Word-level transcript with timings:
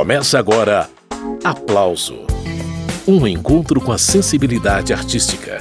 Começa 0.00 0.38
agora 0.38 0.88
Aplauso 1.44 2.20
Um 3.06 3.26
encontro 3.26 3.82
com 3.82 3.92
a 3.92 3.98
sensibilidade 3.98 4.94
artística. 4.94 5.58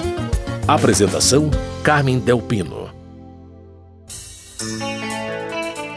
Apresentação: 0.65 1.51
Carmen 1.83 2.19
Delpino. 2.19 2.89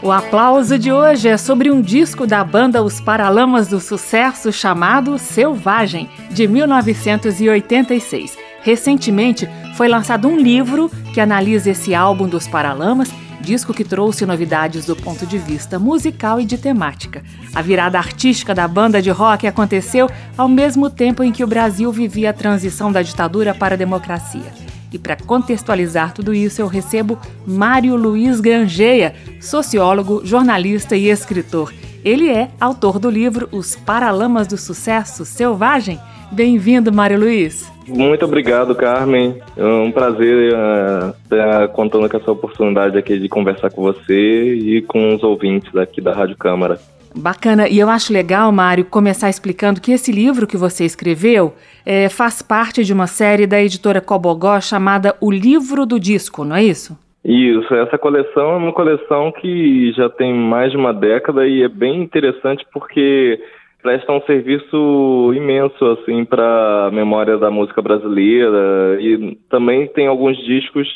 O 0.01 0.11
aplauso 0.11 0.77
de 0.77 0.91
hoje 0.91 1.29
é 1.29 1.37
sobre 1.37 1.71
um 1.71 1.81
disco 1.81 2.27
da 2.27 2.43
banda 2.43 2.83
Os 2.83 2.99
Paralamas 2.99 3.69
do 3.69 3.79
Sucesso 3.79 4.51
chamado 4.51 5.17
Selvagem, 5.17 6.09
de 6.29 6.45
1986. 6.45 8.37
Recentemente 8.61 9.47
foi 9.77 9.87
lançado 9.87 10.27
um 10.27 10.37
livro 10.37 10.91
que 11.13 11.21
analisa 11.21 11.69
esse 11.69 11.95
álbum 11.95 12.27
dos 12.27 12.45
Paralamas 12.45 13.09
disco 13.43 13.73
que 13.73 13.83
trouxe 13.83 14.25
novidades 14.25 14.85
do 14.85 14.95
ponto 14.95 15.27
de 15.27 15.37
vista 15.37 15.77
musical 15.77 16.39
e 16.39 16.45
de 16.45 16.57
temática. 16.57 17.21
A 17.53 17.61
virada 17.61 17.97
artística 17.99 18.55
da 18.55 18.67
banda 18.67 19.01
de 19.01 19.09
rock 19.09 19.45
aconteceu 19.45 20.09
ao 20.37 20.47
mesmo 20.47 20.89
tempo 20.89 21.21
em 21.21 21.31
que 21.31 21.43
o 21.43 21.47
Brasil 21.47 21.91
vivia 21.91 22.29
a 22.29 22.33
transição 22.33 22.91
da 22.91 23.01
ditadura 23.01 23.53
para 23.53 23.75
a 23.75 23.77
democracia. 23.77 24.53
E 24.93 24.97
para 24.97 25.17
contextualizar 25.17 26.13
tudo 26.13 26.33
isso, 26.33 26.61
eu 26.61 26.67
recebo 26.67 27.19
Mário 27.45 27.95
Luiz 27.97 28.39
Grangeia, 28.39 29.13
sociólogo, 29.41 30.21
jornalista 30.23 30.95
e 30.95 31.09
escritor. 31.09 31.73
Ele 32.03 32.29
é 32.29 32.49
autor 32.61 32.97
do 32.97 33.09
livro 33.09 33.49
Os 33.51 33.75
Paralamas 33.75 34.47
do 34.47 34.57
Sucesso 34.57 35.25
Selvagem. 35.25 35.99
Bem-vindo, 36.33 36.91
Mário 36.91 37.19
Luiz. 37.19 37.71
Muito 37.87 38.25
obrigado, 38.25 38.73
Carmen. 38.73 39.37
É 39.55 39.63
um 39.63 39.91
prazer 39.91 40.51
uh, 40.53 41.13
estar 41.23 41.67
contando 41.69 42.09
com 42.09 42.17
essa 42.17 42.31
oportunidade 42.31 42.97
aqui 42.97 43.19
de 43.19 43.29
conversar 43.29 43.69
com 43.69 43.83
você 43.83 44.55
e 44.55 44.81
com 44.81 45.13
os 45.13 45.21
ouvintes 45.21 45.75
aqui 45.75 46.01
da 46.01 46.11
Rádio 46.11 46.35
Câmara. 46.35 46.79
Bacana. 47.15 47.67
E 47.69 47.77
eu 47.77 47.87
acho 47.87 48.11
legal, 48.11 48.51
Mário, 48.51 48.83
começar 48.85 49.29
explicando 49.29 49.79
que 49.79 49.91
esse 49.91 50.11
livro 50.11 50.47
que 50.47 50.57
você 50.57 50.83
escreveu 50.83 51.53
é, 51.85 52.09
faz 52.09 52.41
parte 52.41 52.83
de 52.83 52.91
uma 52.91 53.05
série 53.05 53.45
da 53.45 53.61
editora 53.61 54.01
Cobogó 54.01 54.59
chamada 54.59 55.15
O 55.21 55.29
Livro 55.31 55.85
do 55.85 55.99
Disco, 55.99 56.43
não 56.43 56.55
é 56.55 56.63
isso? 56.63 56.97
Isso, 57.23 57.73
essa 57.75 57.97
coleção 57.97 58.53
é 58.53 58.57
uma 58.57 58.73
coleção 58.73 59.31
que 59.31 59.93
já 59.95 60.09
tem 60.09 60.33
mais 60.33 60.71
de 60.71 60.77
uma 60.77 60.93
década 60.93 61.47
e 61.47 61.61
é 61.61 61.69
bem 61.69 62.01
interessante 62.01 62.65
porque 62.73 63.39
presta 63.83 64.13
um 64.13 64.21
serviço 64.21 65.33
imenso 65.35 65.85
assim 65.91 66.23
para 66.23 66.87
a 66.87 66.91
memória 66.91 67.37
da 67.37 67.51
música 67.51 67.81
brasileira 67.81 68.97
e 68.99 69.37
também 69.49 69.87
tem 69.87 70.07
alguns 70.07 70.37
discos 70.45 70.87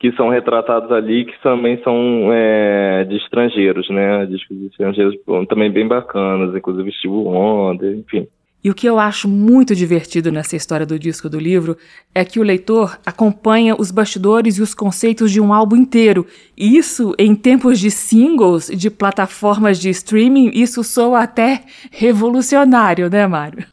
que 0.00 0.10
são 0.12 0.30
retratados 0.30 0.90
ali 0.90 1.26
que 1.26 1.38
também 1.42 1.76
são 1.84 2.30
é, 2.32 3.04
de 3.04 3.16
estrangeiros, 3.18 3.88
né? 3.90 4.24
Discos 4.24 4.58
de 4.58 4.66
estrangeiros 4.68 5.14
também 5.46 5.70
bem 5.70 5.86
bacanas, 5.86 6.56
inclusive 6.56 6.90
Steve 6.92 7.14
Wonder, 7.14 7.98
enfim. 7.98 8.26
E 8.62 8.68
o 8.68 8.74
que 8.74 8.86
eu 8.86 8.98
acho 8.98 9.26
muito 9.26 9.74
divertido 9.74 10.30
nessa 10.30 10.54
história 10.54 10.84
do 10.84 10.98
disco 10.98 11.30
do 11.30 11.38
livro 11.38 11.76
é 12.14 12.24
que 12.24 12.38
o 12.38 12.42
leitor 12.42 12.98
acompanha 13.06 13.74
os 13.74 13.90
bastidores 13.90 14.58
e 14.58 14.62
os 14.62 14.74
conceitos 14.74 15.32
de 15.32 15.40
um 15.40 15.52
álbum 15.52 15.76
inteiro. 15.76 16.26
E 16.58 16.76
isso, 16.76 17.14
em 17.18 17.34
tempos 17.34 17.80
de 17.80 17.90
singles, 17.90 18.68
de 18.68 18.90
plataformas 18.90 19.80
de 19.80 19.88
streaming, 19.88 20.50
isso 20.52 20.84
soa 20.84 21.22
até 21.22 21.60
revolucionário, 21.90 23.08
né, 23.08 23.26
Mário? 23.26 23.64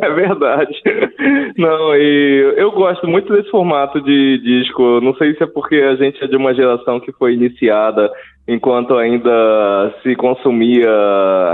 é 0.00 0.10
verdade. 0.10 0.80
Não, 1.58 1.96
e 1.96 2.54
eu 2.56 2.70
gosto 2.70 3.08
muito 3.08 3.32
desse 3.32 3.50
formato 3.50 4.00
de 4.00 4.38
disco. 4.38 5.00
Não 5.00 5.14
sei 5.16 5.34
se 5.34 5.42
é 5.42 5.46
porque 5.46 5.74
a 5.76 5.96
gente 5.96 6.22
é 6.22 6.28
de 6.28 6.36
uma 6.36 6.54
geração 6.54 7.00
que 7.00 7.10
foi 7.12 7.34
iniciada 7.34 8.08
enquanto 8.50 8.96
ainda 8.96 9.94
se 10.02 10.16
consumia 10.16 10.90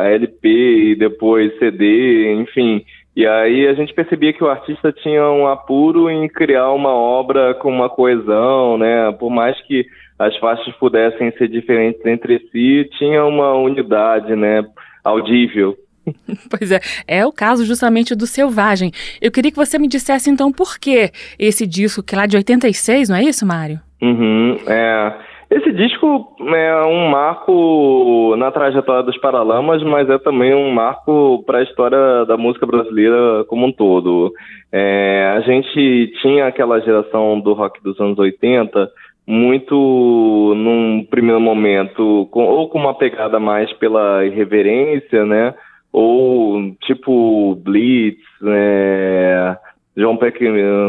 LP 0.04 0.48
e 0.48 0.96
depois 0.96 1.56
CD, 1.58 2.32
enfim. 2.32 2.82
E 3.14 3.26
aí 3.26 3.66
a 3.66 3.74
gente 3.74 3.92
percebia 3.92 4.32
que 4.32 4.42
o 4.42 4.48
artista 4.48 4.90
tinha 4.90 5.30
um 5.30 5.46
apuro 5.46 6.08
em 6.08 6.26
criar 6.26 6.70
uma 6.70 6.88
obra 6.88 7.52
com 7.54 7.70
uma 7.70 7.90
coesão, 7.90 8.78
né? 8.78 9.12
Por 9.12 9.30
mais 9.30 9.60
que 9.66 9.84
as 10.18 10.34
faixas 10.38 10.74
pudessem 10.76 11.30
ser 11.32 11.48
diferentes 11.48 12.04
entre 12.06 12.38
si, 12.50 12.88
tinha 12.96 13.26
uma 13.26 13.52
unidade, 13.52 14.34
né? 14.34 14.64
Audível. 15.04 15.76
Pois 16.48 16.70
é, 16.70 16.78
é 17.08 17.26
o 17.26 17.32
caso 17.32 17.64
justamente 17.64 18.14
do 18.14 18.28
Selvagem. 18.28 18.92
Eu 19.20 19.32
queria 19.32 19.50
que 19.50 19.56
você 19.56 19.76
me 19.76 19.88
dissesse 19.88 20.30
então 20.30 20.52
por 20.52 20.78
que 20.78 21.10
esse 21.36 21.66
disco, 21.66 22.00
que 22.00 22.14
é 22.14 22.18
lá 22.18 22.26
de 22.26 22.36
86, 22.36 23.08
não 23.08 23.16
é 23.16 23.24
isso, 23.24 23.44
Mário? 23.44 23.80
Uhum, 24.00 24.56
é. 24.68 25.12
Esse 25.48 25.72
disco 25.72 26.34
é 26.40 26.84
um 26.86 27.08
marco 27.08 28.34
na 28.36 28.50
trajetória 28.50 29.04
dos 29.04 29.16
Paralamas, 29.18 29.82
mas 29.84 30.10
é 30.10 30.18
também 30.18 30.52
um 30.52 30.72
marco 30.72 31.42
para 31.46 31.58
a 31.58 31.62
história 31.62 32.24
da 32.26 32.36
música 32.36 32.66
brasileira 32.66 33.44
como 33.44 33.66
um 33.66 33.72
todo. 33.72 34.32
É, 34.72 35.34
a 35.36 35.40
gente 35.42 36.12
tinha 36.20 36.46
aquela 36.46 36.80
geração 36.80 37.38
do 37.38 37.52
rock 37.52 37.80
dos 37.82 37.98
anos 38.00 38.18
80 38.18 38.90
muito 39.26 40.54
num 40.56 41.04
primeiro 41.08 41.40
momento, 41.40 42.28
com, 42.30 42.44
ou 42.44 42.68
com 42.68 42.78
uma 42.78 42.94
pegada 42.94 43.40
mais 43.40 43.72
pela 43.74 44.24
irreverência, 44.24 45.24
né? 45.26 45.54
Ou 45.92 46.74
tipo 46.82 47.56
Blitz, 47.56 48.22
né? 48.40 49.56
João 49.96 50.16
Peck 50.16 50.38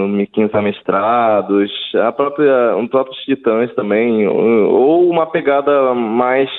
Miquins 0.10 0.54
Amestrados, 0.54 1.72
a 1.96 2.12
própria, 2.12 2.76
os 2.76 2.90
próprios 2.90 3.18
Titãs 3.24 3.74
também, 3.74 4.28
ou 4.28 5.10
uma 5.10 5.26
pegada 5.26 5.94
mais 5.94 6.50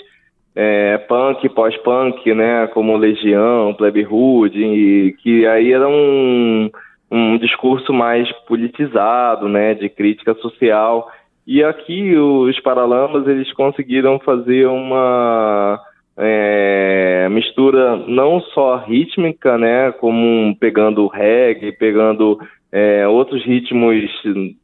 é, 0.57 0.97
punk, 0.99 1.49
pós-punk, 1.51 2.35
né, 2.35 2.67
como 2.69 2.97
Legião, 2.97 3.75
Plebe 3.75 4.05
Hood, 4.05 5.17
que 5.23 5.47
aí 5.47 5.73
era 5.73 5.87
um, 5.87 6.71
um 7.11 7.37
discurso 7.39 7.93
mais 7.93 8.31
politizado, 8.47 9.49
né, 9.49 9.75
de 9.75 9.89
crítica 9.89 10.35
social. 10.35 11.09
E 11.47 11.63
aqui 11.63 12.17
os 12.17 12.59
Paralamas, 12.61 13.29
eles 13.29 13.53
conseguiram 13.53 14.19
fazer 14.19 14.67
uma 14.67 15.79
é, 16.19 17.29
mistura 17.31 17.97
não 18.09 18.41
só 18.41 18.77
rítmica, 18.77 19.57
né, 19.57 19.93
como 19.93 20.57
pegando 20.59 21.07
reggae, 21.07 21.71
pegando 21.71 22.41
é, 22.73 23.07
outros 23.07 23.45
ritmos 23.45 24.03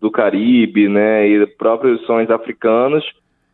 do 0.01 0.11
Caribe, 0.11 0.89
né, 0.89 1.29
e 1.29 1.47
próprios 1.47 2.05
sons 2.07 2.29
africanos, 2.29 3.05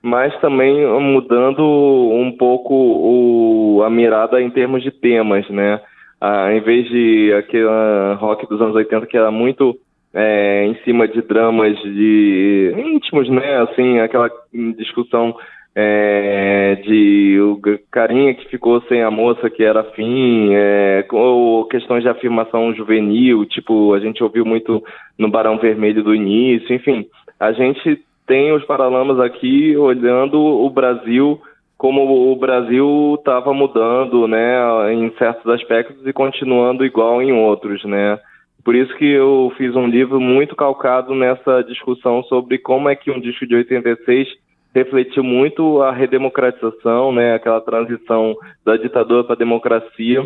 mas 0.02 0.34
também 0.40 0.86
mudando 0.98 1.62
um 1.62 2.34
pouco 2.38 2.74
o, 2.74 3.82
a 3.84 3.90
mirada 3.90 4.40
em 4.40 4.48
termos 4.48 4.82
de 4.82 4.90
temas, 4.90 5.48
né, 5.50 5.78
ah, 6.18 6.52
em 6.54 6.60
vez 6.60 6.88
de 6.88 7.34
aquele 7.34 7.66
rock 8.14 8.48
dos 8.48 8.62
anos 8.62 8.74
80 8.74 9.06
que 9.06 9.16
era 9.16 9.30
muito 9.30 9.76
é, 10.14 10.64
em 10.64 10.74
cima 10.84 11.06
de 11.06 11.20
dramas 11.20 11.76
de 11.82 12.74
íntimos, 12.78 13.28
né, 13.28 13.58
assim, 13.58 13.98
aquela 14.00 14.30
discussão 14.78 15.34
é, 15.74 16.76
de 16.84 17.38
o 17.40 17.60
carinha 17.90 18.34
que 18.34 18.48
ficou 18.48 18.80
sem 18.82 19.02
a 19.02 19.10
moça 19.10 19.48
que 19.48 19.62
era 19.62 19.84
fim, 19.92 20.50
é, 20.52 21.06
ou 21.12 21.64
questões 21.66 22.02
de 22.02 22.08
afirmação 22.08 22.74
juvenil, 22.74 23.46
tipo, 23.46 23.94
a 23.94 24.00
gente 24.00 24.22
ouviu 24.22 24.44
muito 24.44 24.82
no 25.16 25.30
Barão 25.30 25.58
Vermelho 25.58 26.02
do 26.02 26.14
início, 26.14 26.74
enfim, 26.74 27.06
a 27.38 27.52
gente 27.52 28.02
tem 28.26 28.52
os 28.52 28.64
paralamas 28.64 29.18
aqui 29.20 29.76
olhando 29.76 30.38
o 30.38 30.68
Brasil 30.70 31.40
como 31.76 32.30
o 32.30 32.36
Brasil 32.36 33.16
estava 33.18 33.54
mudando, 33.54 34.28
né, 34.28 34.92
em 34.92 35.10
certos 35.16 35.50
aspectos 35.50 36.06
e 36.06 36.12
continuando 36.12 36.84
igual 36.84 37.22
em 37.22 37.32
outros, 37.32 37.82
né. 37.84 38.18
Por 38.62 38.74
isso 38.74 38.94
que 38.96 39.06
eu 39.06 39.50
fiz 39.56 39.74
um 39.74 39.86
livro 39.86 40.20
muito 40.20 40.54
calcado 40.54 41.14
nessa 41.14 41.62
discussão 41.62 42.22
sobre 42.24 42.58
como 42.58 42.90
é 42.90 42.94
que 42.94 43.10
um 43.10 43.18
disco 43.18 43.46
de 43.46 43.54
86 43.54 44.28
refletiu 44.74 45.24
muito 45.24 45.82
a 45.82 45.92
redemocratização, 45.92 47.12
né, 47.12 47.34
aquela 47.34 47.60
transição 47.60 48.36
da 48.64 48.76
ditadura 48.76 49.24
para 49.24 49.34
a 49.34 49.38
democracia, 49.38 50.24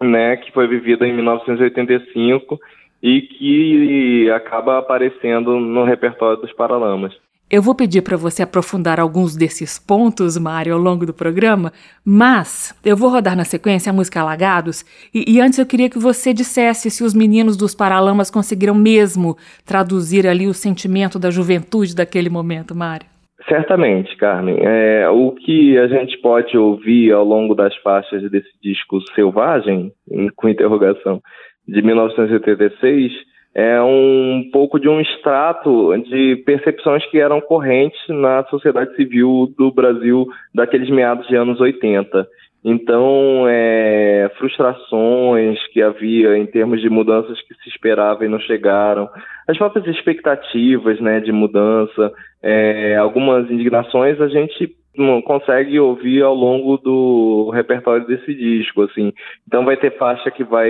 né, 0.00 0.36
que 0.36 0.52
foi 0.52 0.66
vivida 0.66 1.06
em 1.06 1.12
1985 1.12 2.58
e 3.02 3.22
que 3.22 4.30
acaba 4.30 4.78
aparecendo 4.78 5.58
no 5.58 5.84
repertório 5.84 6.40
dos 6.40 6.52
Paralamas. 6.52 7.14
Eu 7.50 7.62
vou 7.62 7.74
pedir 7.74 8.02
para 8.02 8.14
você 8.14 8.42
aprofundar 8.42 9.00
alguns 9.00 9.34
desses 9.34 9.78
pontos, 9.78 10.36
Mário, 10.36 10.74
ao 10.74 10.78
longo 10.78 11.06
do 11.06 11.14
programa, 11.14 11.72
mas 12.04 12.74
eu 12.84 12.94
vou 12.94 13.08
rodar 13.08 13.34
na 13.34 13.44
sequência 13.44 13.88
a 13.88 13.92
música 13.92 14.20
Alagados 14.20 14.84
e, 15.14 15.32
e, 15.32 15.40
antes 15.40 15.58
eu 15.58 15.64
queria 15.64 15.88
que 15.88 15.98
você 15.98 16.34
dissesse 16.34 16.90
se 16.90 17.02
os 17.02 17.14
meninos 17.14 17.56
dos 17.56 17.74
Paralamas 17.74 18.30
conseguiram 18.30 18.74
mesmo 18.74 19.34
traduzir 19.64 20.26
ali 20.26 20.46
o 20.46 20.52
sentimento 20.52 21.18
da 21.18 21.30
juventude 21.30 21.94
daquele 21.94 22.28
momento, 22.28 22.74
Mário. 22.74 23.06
Certamente, 23.46 24.16
Carmen. 24.16 24.58
É, 24.60 25.08
o 25.08 25.32
que 25.32 25.78
a 25.78 25.86
gente 25.86 26.18
pode 26.18 26.58
ouvir 26.58 27.12
ao 27.12 27.24
longo 27.24 27.54
das 27.54 27.74
faixas 27.76 28.28
desse 28.30 28.50
disco 28.60 29.00
Selvagem, 29.14 29.92
com 30.34 30.48
interrogação, 30.48 31.22
de 31.66 31.82
1986, 31.82 33.12
é 33.54 33.80
um 33.82 34.48
pouco 34.52 34.78
de 34.78 34.88
um 34.88 35.00
extrato 35.00 35.96
de 36.02 36.36
percepções 36.44 37.04
que 37.10 37.18
eram 37.18 37.40
correntes 37.40 38.00
na 38.08 38.44
sociedade 38.44 38.94
civil 38.96 39.52
do 39.56 39.70
Brasil 39.72 40.26
daqueles 40.54 40.90
meados 40.90 41.26
de 41.28 41.36
anos 41.36 41.60
80. 41.60 42.26
Então, 42.64 43.44
é, 43.48 44.30
frustrações 44.36 45.58
que 45.68 45.80
havia 45.80 46.36
em 46.36 46.46
termos 46.46 46.80
de 46.80 46.90
mudanças 46.90 47.40
que 47.42 47.54
se 47.54 47.68
esperava 47.68 48.24
e 48.24 48.28
não 48.28 48.40
chegaram, 48.40 49.08
as 49.46 49.56
próprias 49.56 49.86
expectativas 49.86 51.00
né, 51.00 51.20
de 51.20 51.32
mudança, 51.32 52.12
é, 52.42 52.96
algumas 52.96 53.50
indignações 53.50 54.20
a 54.20 54.28
gente 54.28 54.76
consegue 55.24 55.78
ouvir 55.78 56.22
ao 56.22 56.34
longo 56.34 56.76
do 56.76 57.50
repertório 57.50 58.06
desse 58.06 58.34
disco, 58.34 58.82
assim. 58.82 59.12
Então 59.46 59.64
vai 59.64 59.76
ter 59.76 59.96
faixa 59.96 60.30
que 60.30 60.42
vai 60.42 60.68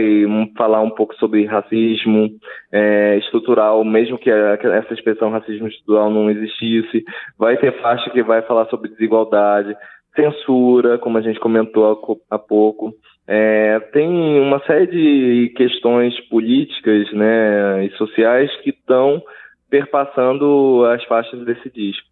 falar 0.56 0.82
um 0.82 0.90
pouco 0.90 1.14
sobre 1.14 1.46
racismo 1.46 2.28
é, 2.70 3.16
estrutural, 3.18 3.82
mesmo 3.84 4.18
que 4.18 4.30
essa 4.30 4.92
expressão 4.92 5.30
racismo 5.30 5.68
estrutural 5.68 6.10
não 6.10 6.30
existisse. 6.30 7.04
Vai 7.38 7.56
ter 7.56 7.72
faixa 7.80 8.10
que 8.10 8.22
vai 8.22 8.42
falar 8.42 8.66
sobre 8.66 8.90
desigualdade, 8.90 9.74
censura, 10.18 10.98
como 10.98 11.18
a 11.18 11.20
gente 11.20 11.38
comentou 11.38 12.20
há 12.28 12.38
pouco. 12.38 12.92
É, 13.26 13.78
tem 13.92 14.40
uma 14.40 14.58
série 14.64 14.86
de 14.86 15.52
questões 15.54 16.18
políticas 16.28 17.12
né, 17.12 17.84
e 17.84 17.90
sociais 17.90 18.50
que 18.62 18.70
estão 18.70 19.22
perpassando 19.70 20.84
as 20.86 21.04
faixas 21.04 21.44
desse 21.44 21.70
disco. 21.70 22.08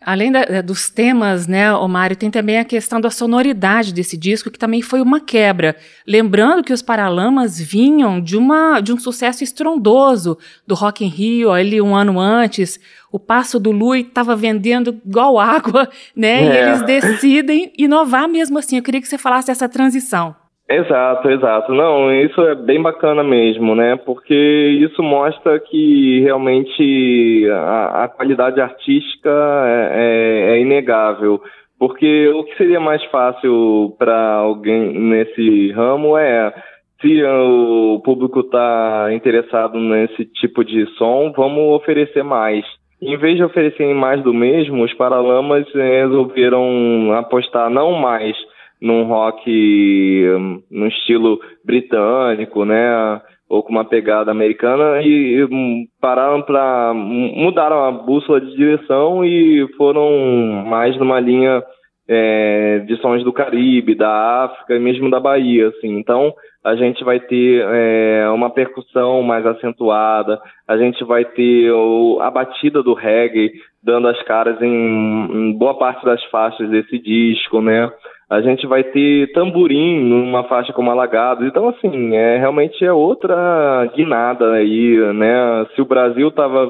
Além 0.00 0.30
da, 0.30 0.40
eh, 0.42 0.62
dos 0.62 0.90
temas, 0.90 1.46
né, 1.46 1.72
Mário, 1.88 2.16
tem 2.16 2.30
também 2.30 2.58
a 2.58 2.64
questão 2.64 3.00
da 3.00 3.10
sonoridade 3.10 3.94
desse 3.94 4.16
disco, 4.16 4.50
que 4.50 4.58
também 4.58 4.82
foi 4.82 5.00
uma 5.00 5.20
quebra. 5.20 5.74
Lembrando 6.06 6.62
que 6.62 6.72
os 6.72 6.82
Paralamas 6.82 7.58
vinham 7.58 8.20
de, 8.20 8.36
uma, 8.36 8.80
de 8.80 8.92
um 8.92 8.98
sucesso 8.98 9.42
estrondoso 9.42 10.38
do 10.66 10.74
Rock 10.74 11.04
in 11.04 11.08
Rio, 11.08 11.50
ali 11.50 11.80
um 11.80 11.94
ano 11.94 12.20
antes. 12.20 12.78
O 13.10 13.18
Passo 13.18 13.58
do 13.58 13.72
Lui 13.72 14.00
estava 14.00 14.36
vendendo 14.36 15.00
igual 15.04 15.38
água, 15.38 15.88
né? 16.14 16.44
É. 16.44 16.44
E 16.44 16.68
eles 16.68 16.82
decidem 16.82 17.72
inovar 17.78 18.28
mesmo 18.28 18.58
assim. 18.58 18.76
Eu 18.76 18.82
queria 18.82 19.00
que 19.00 19.08
você 19.08 19.18
falasse 19.18 19.48
dessa 19.48 19.68
transição. 19.68 20.36
Exato, 20.68 21.30
exato. 21.30 21.72
Não, 21.72 22.12
isso 22.12 22.40
é 22.40 22.54
bem 22.56 22.82
bacana 22.82 23.22
mesmo, 23.22 23.74
né? 23.76 23.96
Porque 23.96 24.34
isso 24.34 25.00
mostra 25.00 25.60
que 25.60 26.20
realmente 26.20 27.48
a, 27.52 28.04
a 28.04 28.08
qualidade 28.08 28.60
artística 28.60 29.30
é, 29.30 29.90
é, 29.92 30.56
é, 30.56 30.60
inegável. 30.60 31.40
Porque 31.78 32.28
o 32.28 32.42
que 32.44 32.56
seria 32.56 32.80
mais 32.80 33.04
fácil 33.04 33.94
para 33.96 34.34
alguém 34.34 34.92
nesse 34.92 35.70
ramo 35.70 36.18
é 36.18 36.52
se 37.00 37.22
o 37.22 38.00
público 38.04 38.40
está 38.40 39.10
interessado 39.12 39.78
nesse 39.78 40.24
tipo 40.24 40.64
de 40.64 40.86
som, 40.96 41.32
vamos 41.36 41.74
oferecer 41.74 42.24
mais. 42.24 42.64
Em 43.00 43.16
vez 43.18 43.36
de 43.36 43.44
oferecerem 43.44 43.94
mais 43.94 44.20
do 44.22 44.32
mesmo, 44.32 44.82
os 44.82 44.92
Paralamas 44.94 45.66
resolveram 45.72 47.12
apostar 47.12 47.70
não 47.70 47.92
mais 47.92 48.34
num 48.80 49.04
rock 49.04 49.50
hum, 49.50 50.62
no 50.70 50.86
estilo 50.86 51.38
britânico, 51.64 52.64
né? 52.64 53.20
Ou 53.48 53.62
com 53.62 53.70
uma 53.70 53.84
pegada 53.84 54.30
americana 54.30 55.00
e, 55.02 55.44
hum, 55.44 55.86
pararam 56.00 56.42
para 56.42 56.92
mudaram 56.94 57.84
a 57.84 57.92
bússola 57.92 58.40
de 58.40 58.56
direção 58.56 59.24
e 59.24 59.66
foram 59.76 60.64
mais 60.66 60.96
numa 60.98 61.20
linha 61.20 61.62
é, 62.08 62.80
de 62.86 62.96
sons 62.98 63.24
do 63.24 63.32
Caribe, 63.32 63.94
da 63.94 64.44
África 64.44 64.74
e 64.74 64.78
mesmo 64.78 65.10
da 65.10 65.18
Bahia, 65.18 65.68
assim. 65.68 65.98
Então 65.98 66.32
a 66.64 66.74
gente 66.74 67.04
vai 67.04 67.20
ter 67.20 67.64
é, 67.64 68.28
uma 68.30 68.50
percussão 68.50 69.22
mais 69.22 69.46
acentuada, 69.46 70.40
a 70.66 70.76
gente 70.76 71.04
vai 71.04 71.24
ter 71.24 71.70
o, 71.70 72.18
a 72.20 72.30
batida 72.30 72.82
do 72.82 72.94
reggae 72.94 73.52
dando 73.82 74.08
as 74.08 74.20
caras 74.24 74.60
em, 74.60 74.68
em 74.68 75.52
boa 75.56 75.78
parte 75.78 76.04
das 76.04 76.22
faixas 76.24 76.68
desse 76.68 76.98
disco, 76.98 77.60
né? 77.60 77.90
A 78.28 78.40
gente 78.40 78.66
vai 78.66 78.82
ter 78.82 79.32
tamborim 79.32 80.00
numa 80.00 80.44
faixa 80.44 80.72
como 80.72 80.90
Alagados. 80.90 81.46
Então, 81.46 81.68
assim, 81.68 82.14
é 82.16 82.38
realmente 82.38 82.84
é 82.84 82.92
outra 82.92 83.86
guinada 83.94 84.52
aí, 84.52 84.96
né? 85.14 85.66
Se 85.74 85.80
o 85.80 85.86
Brasil 85.86 86.28
estava 86.28 86.66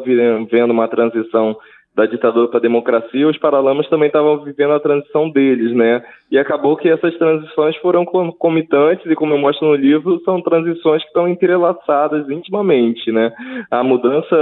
vendo 0.50 0.70
uma 0.70 0.88
transição 0.88 1.56
da 1.97 2.05
ditadura 2.05 2.49
para 2.49 2.58
a 2.58 2.62
democracia, 2.62 3.26
os 3.26 3.38
Paralamas 3.38 3.88
também 3.88 4.08
estavam 4.08 4.44
vivendo 4.44 4.75
a 4.75 4.81
transição 4.81 5.31
deles, 5.31 5.75
né? 5.75 6.05
E 6.31 6.38
acabou 6.38 6.76
que 6.76 6.91
essas 6.91 7.17
transições 7.17 7.75
foram 7.79 8.05
concomitantes 8.05 9.06
e, 9.06 9.14
como 9.14 9.32
eu 9.32 9.38
mostro 9.38 9.69
no 9.69 9.75
livro, 9.75 10.20
são 10.23 10.43
transições 10.43 11.00
que 11.00 11.09
estão 11.09 11.26
entrelaçadas 11.26 12.29
intimamente, 12.29 13.11
né? 13.11 13.32
A 13.70 13.82
mudança 13.82 14.37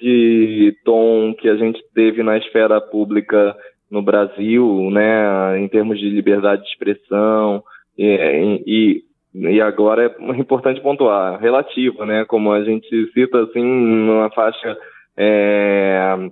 de 0.00 0.74
tom 0.82 1.34
que 1.38 1.50
a 1.50 1.56
gente 1.56 1.78
teve 1.94 2.22
na 2.22 2.38
esfera 2.38 2.80
pública 2.80 3.54
no 3.90 4.02
Brasil, 4.02 4.88
né, 4.90 5.58
em 5.58 5.68
termos 5.68 5.98
de 5.98 6.08
liberdade 6.08 6.62
de 6.62 6.68
expressão 6.68 7.62
e, 7.98 9.02
e, 9.34 9.50
e 9.50 9.60
agora 9.60 10.06
é 10.06 10.38
importante 10.38 10.80
pontuar, 10.80 11.40
relativa, 11.40 12.06
né, 12.06 12.24
como 12.24 12.52
a 12.52 12.62
gente 12.62 12.88
cita 13.12 13.42
assim 13.42 13.62
numa 13.62 14.30
faixa 14.30 14.76
é, 15.16 16.30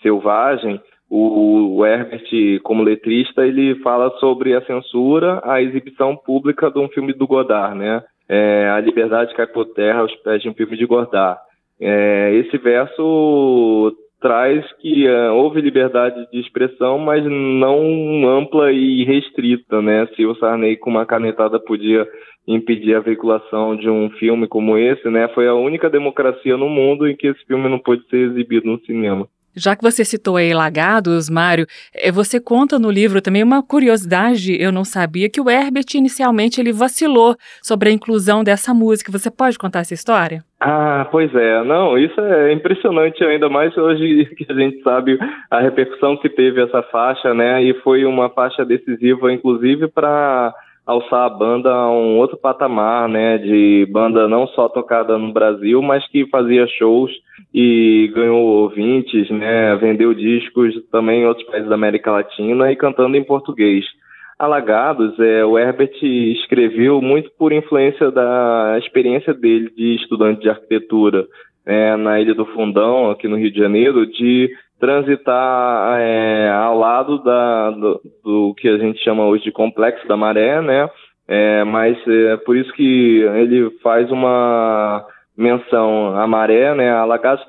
selvagem, 0.00 0.80
o, 1.08 1.78
o 1.78 1.84
Herbert, 1.84 2.60
como 2.62 2.84
letrista, 2.84 3.44
ele 3.44 3.74
fala 3.80 4.10
sobre 4.18 4.54
a 4.54 4.64
censura, 4.64 5.40
a 5.44 5.60
exibição 5.60 6.16
pública 6.16 6.70
de 6.70 6.78
um 6.78 6.88
filme 6.88 7.12
do 7.12 7.26
Godard, 7.26 7.76
né, 7.76 8.02
é, 8.28 8.70
a 8.70 8.78
liberdade 8.78 9.34
cai 9.34 9.48
por 9.48 9.64
terra 9.74 10.00
aos 10.00 10.14
pés 10.16 10.40
de 10.40 10.48
um 10.48 10.54
filme 10.54 10.76
de 10.76 10.86
Godard. 10.86 11.40
É, 11.80 12.34
esse 12.34 12.58
verso 12.58 13.96
traz 14.20 14.64
que 14.74 15.08
uh, 15.08 15.32
houve 15.34 15.60
liberdade 15.60 16.28
de 16.30 16.40
expressão, 16.40 16.98
mas 16.98 17.24
não 17.24 18.28
ampla 18.28 18.70
e 18.72 19.04
restrita, 19.04 19.80
né? 19.80 20.06
Se 20.14 20.26
o 20.26 20.34
Sarney 20.36 20.76
com 20.76 20.90
uma 20.90 21.06
canetada 21.06 21.58
podia 21.58 22.06
impedir 22.46 22.94
a 22.94 23.00
veiculação 23.00 23.76
de 23.76 23.88
um 23.88 24.10
filme 24.10 24.46
como 24.46 24.76
esse, 24.76 25.08
né? 25.08 25.28
Foi 25.28 25.48
a 25.48 25.54
única 25.54 25.88
democracia 25.88 26.56
no 26.56 26.68
mundo 26.68 27.08
em 27.08 27.16
que 27.16 27.28
esse 27.28 27.44
filme 27.46 27.68
não 27.68 27.78
pôde 27.78 28.06
ser 28.08 28.30
exibido 28.30 28.66
no 28.66 28.80
cinema. 28.80 29.26
Já 29.56 29.74
que 29.74 29.82
você 29.82 30.04
citou 30.04 30.36
aí 30.36 30.54
Lagados, 30.54 31.28
Mário, 31.28 31.66
eh, 31.94 32.12
você 32.12 32.40
conta 32.40 32.78
no 32.78 32.90
livro 32.90 33.20
também 33.20 33.42
uma 33.42 33.62
curiosidade, 33.62 34.60
eu 34.60 34.70
não 34.70 34.84
sabia, 34.84 35.28
que 35.28 35.40
o 35.40 35.50
Herbert 35.50 35.86
inicialmente 35.94 36.60
ele 36.60 36.72
vacilou 36.72 37.34
sobre 37.62 37.88
a 37.88 37.92
inclusão 37.92 38.44
dessa 38.44 38.72
música. 38.72 39.10
Você 39.10 39.30
pode 39.30 39.58
contar 39.58 39.80
essa 39.80 39.94
história? 39.94 40.42
Ah, 40.60 41.08
pois 41.10 41.34
é. 41.34 41.64
Não, 41.64 41.98
isso 41.98 42.20
é 42.20 42.52
impressionante 42.52 43.24
ainda 43.24 43.48
mais 43.48 43.76
hoje 43.76 44.26
que 44.36 44.46
a 44.48 44.54
gente 44.54 44.82
sabe 44.82 45.18
a 45.50 45.60
repercussão 45.60 46.16
que 46.16 46.28
teve 46.28 46.62
essa 46.62 46.82
faixa, 46.84 47.34
né? 47.34 47.62
E 47.64 47.74
foi 47.82 48.04
uma 48.04 48.28
faixa 48.28 48.64
decisiva, 48.64 49.32
inclusive, 49.32 49.88
para 49.88 50.54
alçar 50.90 51.24
a 51.24 51.30
banda 51.30 51.72
a 51.72 51.90
um 51.90 52.18
outro 52.18 52.36
patamar, 52.36 53.08
né, 53.08 53.38
de 53.38 53.86
banda 53.92 54.26
não 54.26 54.46
só 54.48 54.68
tocada 54.68 55.16
no 55.16 55.32
Brasil, 55.32 55.80
mas 55.80 56.06
que 56.08 56.26
fazia 56.26 56.66
shows 56.66 57.12
e 57.54 58.10
ganhou 58.14 58.40
ouvintes, 58.40 59.30
né, 59.30 59.76
vendeu 59.76 60.12
discos 60.12 60.74
também 60.90 61.22
em 61.22 61.26
outros 61.26 61.46
países 61.46 61.68
da 61.68 61.76
América 61.76 62.10
Latina 62.10 62.72
e 62.72 62.76
cantando 62.76 63.16
em 63.16 63.24
português. 63.24 63.84
Alagados, 64.36 65.18
é, 65.20 65.44
o 65.44 65.58
Herbert 65.58 66.02
escreveu 66.02 67.00
muito 67.00 67.30
por 67.38 67.52
influência 67.52 68.10
da 68.10 68.76
experiência 68.78 69.34
dele 69.34 69.70
de 69.76 69.94
estudante 69.96 70.40
de 70.40 70.48
arquitetura 70.48 71.26
é, 71.66 71.94
na 71.96 72.20
Ilha 72.20 72.34
do 72.34 72.46
Fundão, 72.46 73.10
aqui 73.10 73.28
no 73.28 73.36
Rio 73.36 73.52
de 73.52 73.58
Janeiro, 73.58 74.06
de 74.06 74.50
transitar 74.80 76.00
é, 76.00 76.50
ao 76.50 76.78
lado 76.78 77.22
da, 77.22 77.70
do, 77.70 78.00
do, 78.24 78.54
que 78.56 78.68
a 78.68 78.78
gente 78.78 79.02
chama 79.04 79.26
hoje 79.26 79.44
de 79.44 79.52
complexo 79.52 80.08
da 80.08 80.16
maré, 80.16 80.60
né? 80.62 80.88
É, 81.28 81.62
mas 81.62 81.96
é 82.08 82.36
por 82.38 82.56
isso 82.56 82.72
que 82.72 83.20
ele 83.20 83.70
faz 83.82 84.10
uma 84.10 85.06
menção 85.36 86.16
à 86.16 86.26
maré, 86.26 86.74
né? 86.74 86.90
Alagados 86.90 87.46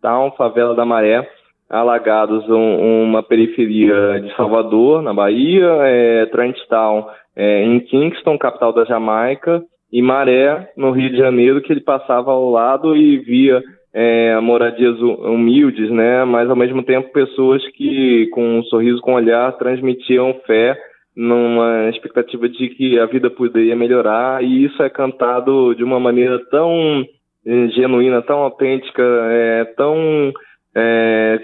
Town, 0.00 0.30
favela 0.32 0.74
da 0.74 0.84
Maré, 0.84 1.28
Alagados, 1.68 2.48
um, 2.48 3.02
uma 3.02 3.22
periferia 3.22 4.20
de 4.20 4.34
Salvador, 4.36 5.02
na 5.02 5.12
Bahia, 5.12 5.66
é, 5.80 6.26
Town 6.68 7.06
é, 7.34 7.64
em 7.64 7.80
Kingston, 7.80 8.38
capital 8.38 8.72
da 8.72 8.84
Jamaica, 8.84 9.62
e 9.92 10.02
Maré, 10.02 10.70
no 10.76 10.90
Rio 10.90 11.10
de 11.10 11.16
Janeiro, 11.16 11.60
que 11.60 11.72
ele 11.72 11.80
passava 11.80 12.30
ao 12.30 12.50
lado 12.50 12.96
e 12.96 13.18
via 13.18 13.62
é, 13.94 14.40
moradias 14.40 14.98
humildes, 15.00 15.88
né? 15.90 16.24
Mas 16.24 16.50
ao 16.50 16.56
mesmo 16.56 16.82
tempo 16.82 17.12
pessoas 17.12 17.62
que 17.70 18.26
com 18.32 18.58
um 18.58 18.62
sorriso 18.64 19.00
com 19.00 19.14
olhar 19.14 19.52
transmitiam 19.52 20.34
fé 20.44 20.76
numa 21.16 21.88
expectativa 21.90 22.48
de 22.48 22.70
que 22.70 22.98
a 22.98 23.06
vida 23.06 23.30
poderia 23.30 23.76
melhorar 23.76 24.42
e 24.42 24.64
isso 24.64 24.82
é 24.82 24.90
cantado 24.90 25.72
de 25.76 25.84
uma 25.84 26.00
maneira 26.00 26.40
tão 26.50 27.04
eh, 27.46 27.68
genuína, 27.68 28.20
tão 28.20 28.40
autêntica, 28.40 29.02
é, 29.30 29.64
tão 29.76 30.32
é, 30.74 31.38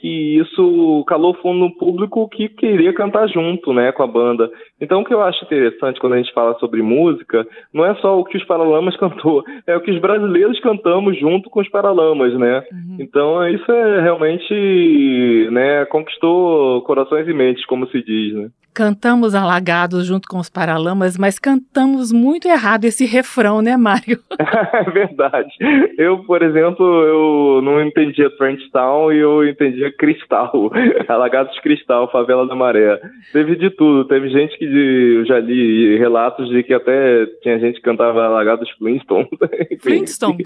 que 0.00 0.38
isso 0.38 1.04
calou 1.06 1.34
fundo 1.34 1.60
no 1.60 1.74
público 1.74 2.28
que 2.28 2.48
queria 2.48 2.92
cantar 2.92 3.28
junto, 3.28 3.72
né, 3.72 3.92
com 3.92 4.02
a 4.02 4.06
banda. 4.06 4.50
Então, 4.80 5.00
o 5.00 5.04
que 5.04 5.12
eu 5.12 5.22
acho 5.22 5.44
interessante 5.44 6.00
quando 6.00 6.14
a 6.14 6.16
gente 6.16 6.32
fala 6.32 6.58
sobre 6.58 6.82
música, 6.82 7.46
não 7.72 7.84
é 7.84 7.94
só 7.96 8.18
o 8.18 8.24
que 8.24 8.36
os 8.36 8.44
Paralamas 8.44 8.96
cantou, 8.98 9.44
é 9.66 9.76
o 9.76 9.80
que 9.80 9.90
os 9.90 10.00
brasileiros 10.00 10.60
cantamos 10.60 11.18
junto 11.18 11.50
com 11.50 11.60
os 11.60 11.68
Paralamas, 11.68 12.34
né? 12.38 12.62
Uhum. 12.72 12.96
Então, 12.98 13.48
isso 13.48 13.70
é 13.70 14.00
realmente, 14.02 15.48
né, 15.50 15.84
conquistou 15.86 16.82
corações 16.82 17.28
e 17.28 17.32
mentes, 17.32 17.64
como 17.66 17.86
se 17.88 18.02
diz, 18.02 18.34
né? 18.34 18.48
Cantamos 18.72 19.34
alagados 19.34 20.06
junto 20.06 20.28
com 20.28 20.38
os 20.38 20.48
Paralamas, 20.48 21.18
mas 21.18 21.40
cantamos 21.40 22.12
muito 22.12 22.46
errado 22.46 22.84
esse 22.84 23.04
refrão, 23.04 23.60
né, 23.60 23.76
Mário? 23.76 24.20
é 24.38 24.90
verdade. 24.90 25.50
Eu, 25.98 26.18
por 26.18 26.40
exemplo, 26.40 26.84
eu 26.84 27.60
não 27.62 27.82
entendia 27.82 28.30
Town 28.70 29.12
e 29.12 29.18
eu 29.18 29.46
entendia 29.46 29.92
Cristal. 29.92 30.70
Alagados 31.08 31.58
Cristal, 31.60 32.10
Favela 32.10 32.46
da 32.46 32.54
Maré. 32.54 33.00
Teve 33.32 33.56
de 33.56 33.70
tudo. 33.70 34.04
Teve 34.06 34.28
gente 34.30 34.56
que 34.58 34.64
eu 34.64 35.24
já 35.26 35.38
li 35.38 35.96
relatos 35.98 36.48
de 36.48 36.62
que 36.62 36.74
até 36.74 37.26
tinha 37.42 37.58
gente 37.58 37.76
que 37.76 37.82
cantava 37.82 38.24
Alagados 38.24 38.70
Flintstone. 38.78 39.28
Flintstone? 39.80 40.42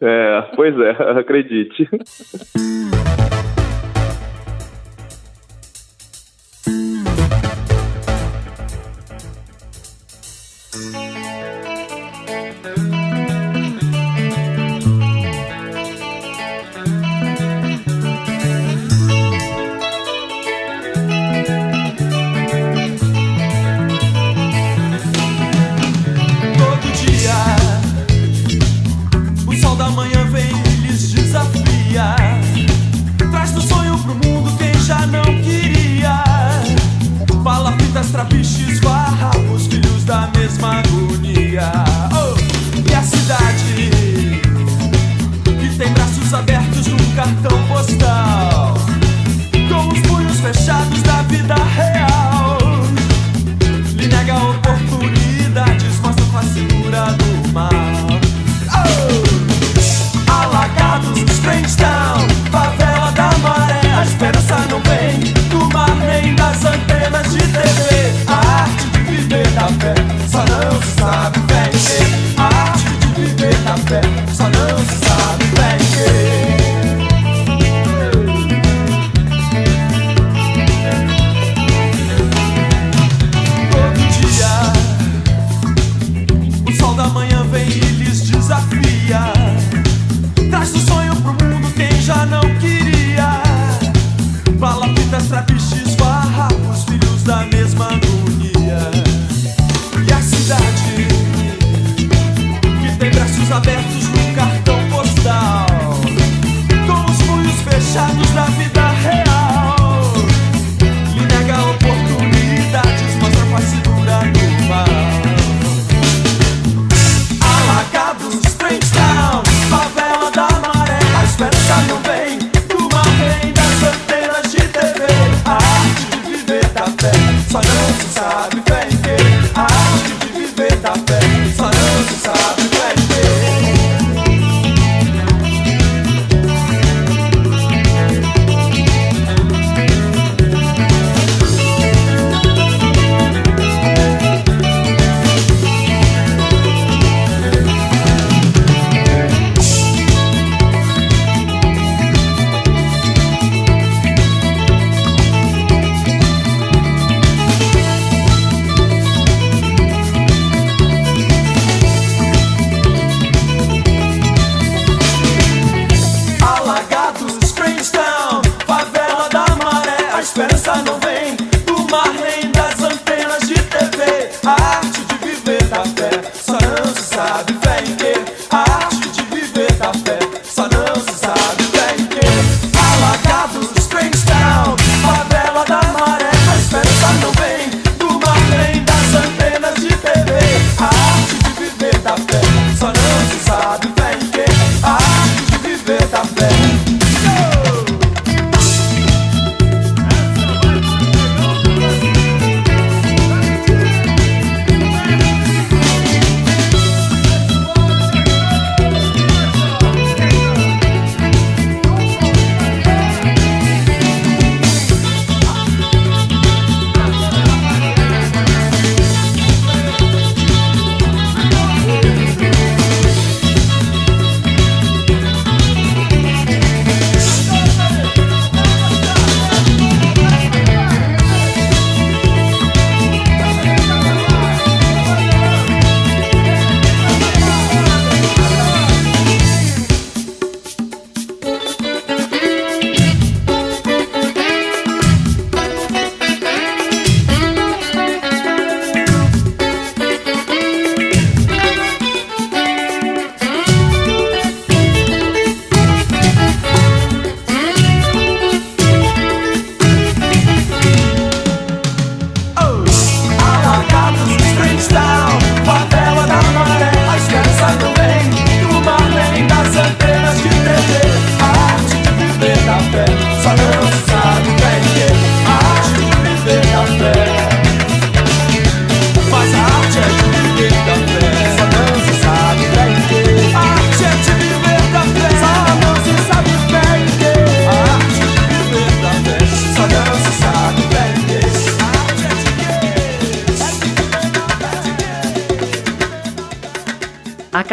É, 0.00 0.42
pois 0.54 0.78
é, 0.78 0.90
acredite. 1.18 1.88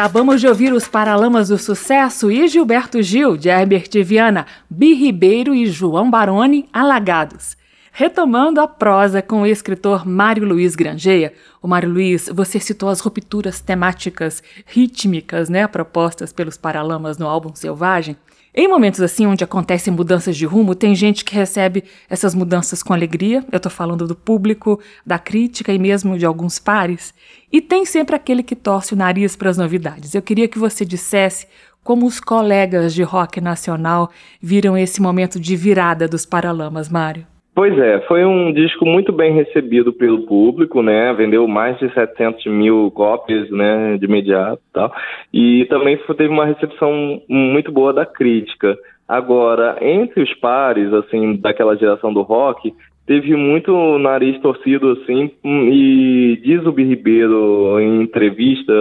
Acabamos 0.06 0.40
de 0.40 0.48
ouvir 0.48 0.72
os 0.72 0.88
Paralamas 0.88 1.48
do 1.48 1.58
Sucesso 1.58 2.30
e 2.30 2.48
Gilberto 2.48 3.02
Gil, 3.02 3.36
de 3.36 3.50
Herbert 3.50 3.90
Viana, 4.04 4.46
Bi 4.70 4.94
Ribeiro 4.94 5.56
e 5.56 5.66
João 5.66 6.12
Baroni, 6.12 6.70
Alagados. 6.72 7.58
Retomando 7.92 8.62
a 8.62 8.68
prosa 8.68 9.24
com 9.24 9.42
o 9.42 9.48
escritor 9.48 10.08
Mário 10.08 10.46
Luiz 10.46 10.76
Grangeia. 10.76 11.34
O 11.60 11.68
Mário 11.68 11.90
Luiz, 11.90 12.30
você 12.32 12.60
citou 12.60 12.90
as 12.90 13.00
rupturas 13.00 13.62
temáticas 13.62 14.44
rítmicas, 14.68 15.50
né, 15.50 15.66
propostas 15.66 16.32
pelos 16.32 16.56
Paralamas 16.56 17.18
no 17.18 17.26
álbum 17.26 17.56
Selvagem. 17.56 18.16
Em 18.58 18.70
momentos 18.70 19.02
assim, 19.02 19.26
onde 19.28 19.44
acontecem 19.44 19.92
mudanças 19.92 20.38
de 20.38 20.46
rumo, 20.46 20.74
tem 20.74 20.96
gente 20.96 21.26
que 21.26 21.36
recebe 21.36 21.84
essas 22.10 22.34
mudanças 22.34 22.82
com 22.82 22.94
alegria. 22.94 23.44
Eu 23.52 23.58
estou 23.58 23.70
falando 23.70 24.08
do 24.08 24.16
público, 24.16 24.80
da 25.06 25.20
crítica 25.20 25.74
e 25.74 25.78
mesmo 25.78 26.18
de 26.18 26.26
alguns 26.26 26.58
pares. 26.58 27.14
E 27.52 27.60
tem 27.60 27.86
sempre 27.86 28.16
aquele 28.16 28.42
que 28.42 28.56
torce 28.56 28.94
o 28.94 28.98
nariz 28.98 29.36
para 29.36 29.50
as 29.50 29.58
novidades. 29.58 30.16
Eu 30.16 30.22
queria 30.22 30.48
que 30.48 30.58
você 30.58 30.86
dissesse 30.86 31.48
como 31.84 32.06
os 32.06 32.22
colegas 32.22 32.94
de 32.94 33.04
rock 33.04 33.42
nacional 33.42 34.10
viram 34.42 34.78
esse 34.78 35.02
momento 35.02 35.38
de 35.38 35.54
virada 35.58 36.08
dos 36.08 36.26
Paralamas, 36.26 36.88
Mário. 36.88 37.28
Pois 37.56 37.78
é, 37.80 38.02
foi 38.02 38.26
um 38.26 38.52
disco 38.52 38.86
muito 38.86 39.14
bem 39.14 39.32
recebido 39.34 39.94
pelo 39.94 40.26
público, 40.26 40.82
né? 40.84 41.14
Vendeu 41.14 41.48
mais 41.48 41.80
de 41.80 41.90
700 41.94 42.46
mil 42.48 42.92
cópias, 42.92 43.50
né? 43.50 43.98
De 43.98 44.06
imediato, 44.06 44.62
tal. 44.74 44.94
E 45.34 45.66
também 45.70 45.98
teve 45.98 46.28
uma 46.28 46.46
recepção 46.46 47.22
muito 47.30 47.72
boa 47.72 47.94
da 47.94 48.06
crítica. 48.06 48.78
Agora, 49.08 49.78
entre 49.80 50.22
os 50.22 50.34
pares, 50.34 50.92
assim, 50.92 51.38
daquela 51.38 51.78
geração 51.78 52.14
do 52.14 52.24
rock, 52.24 52.74
teve 53.08 53.34
muito 53.38 54.00
nariz 54.00 54.38
torcido, 54.42 54.92
assim, 54.92 55.32
e 55.46 56.38
diz 56.44 56.66
o 56.66 56.74
B. 56.74 56.84
Ribeiro 56.84 57.80
em 57.80 58.02
entrevista, 58.02 58.74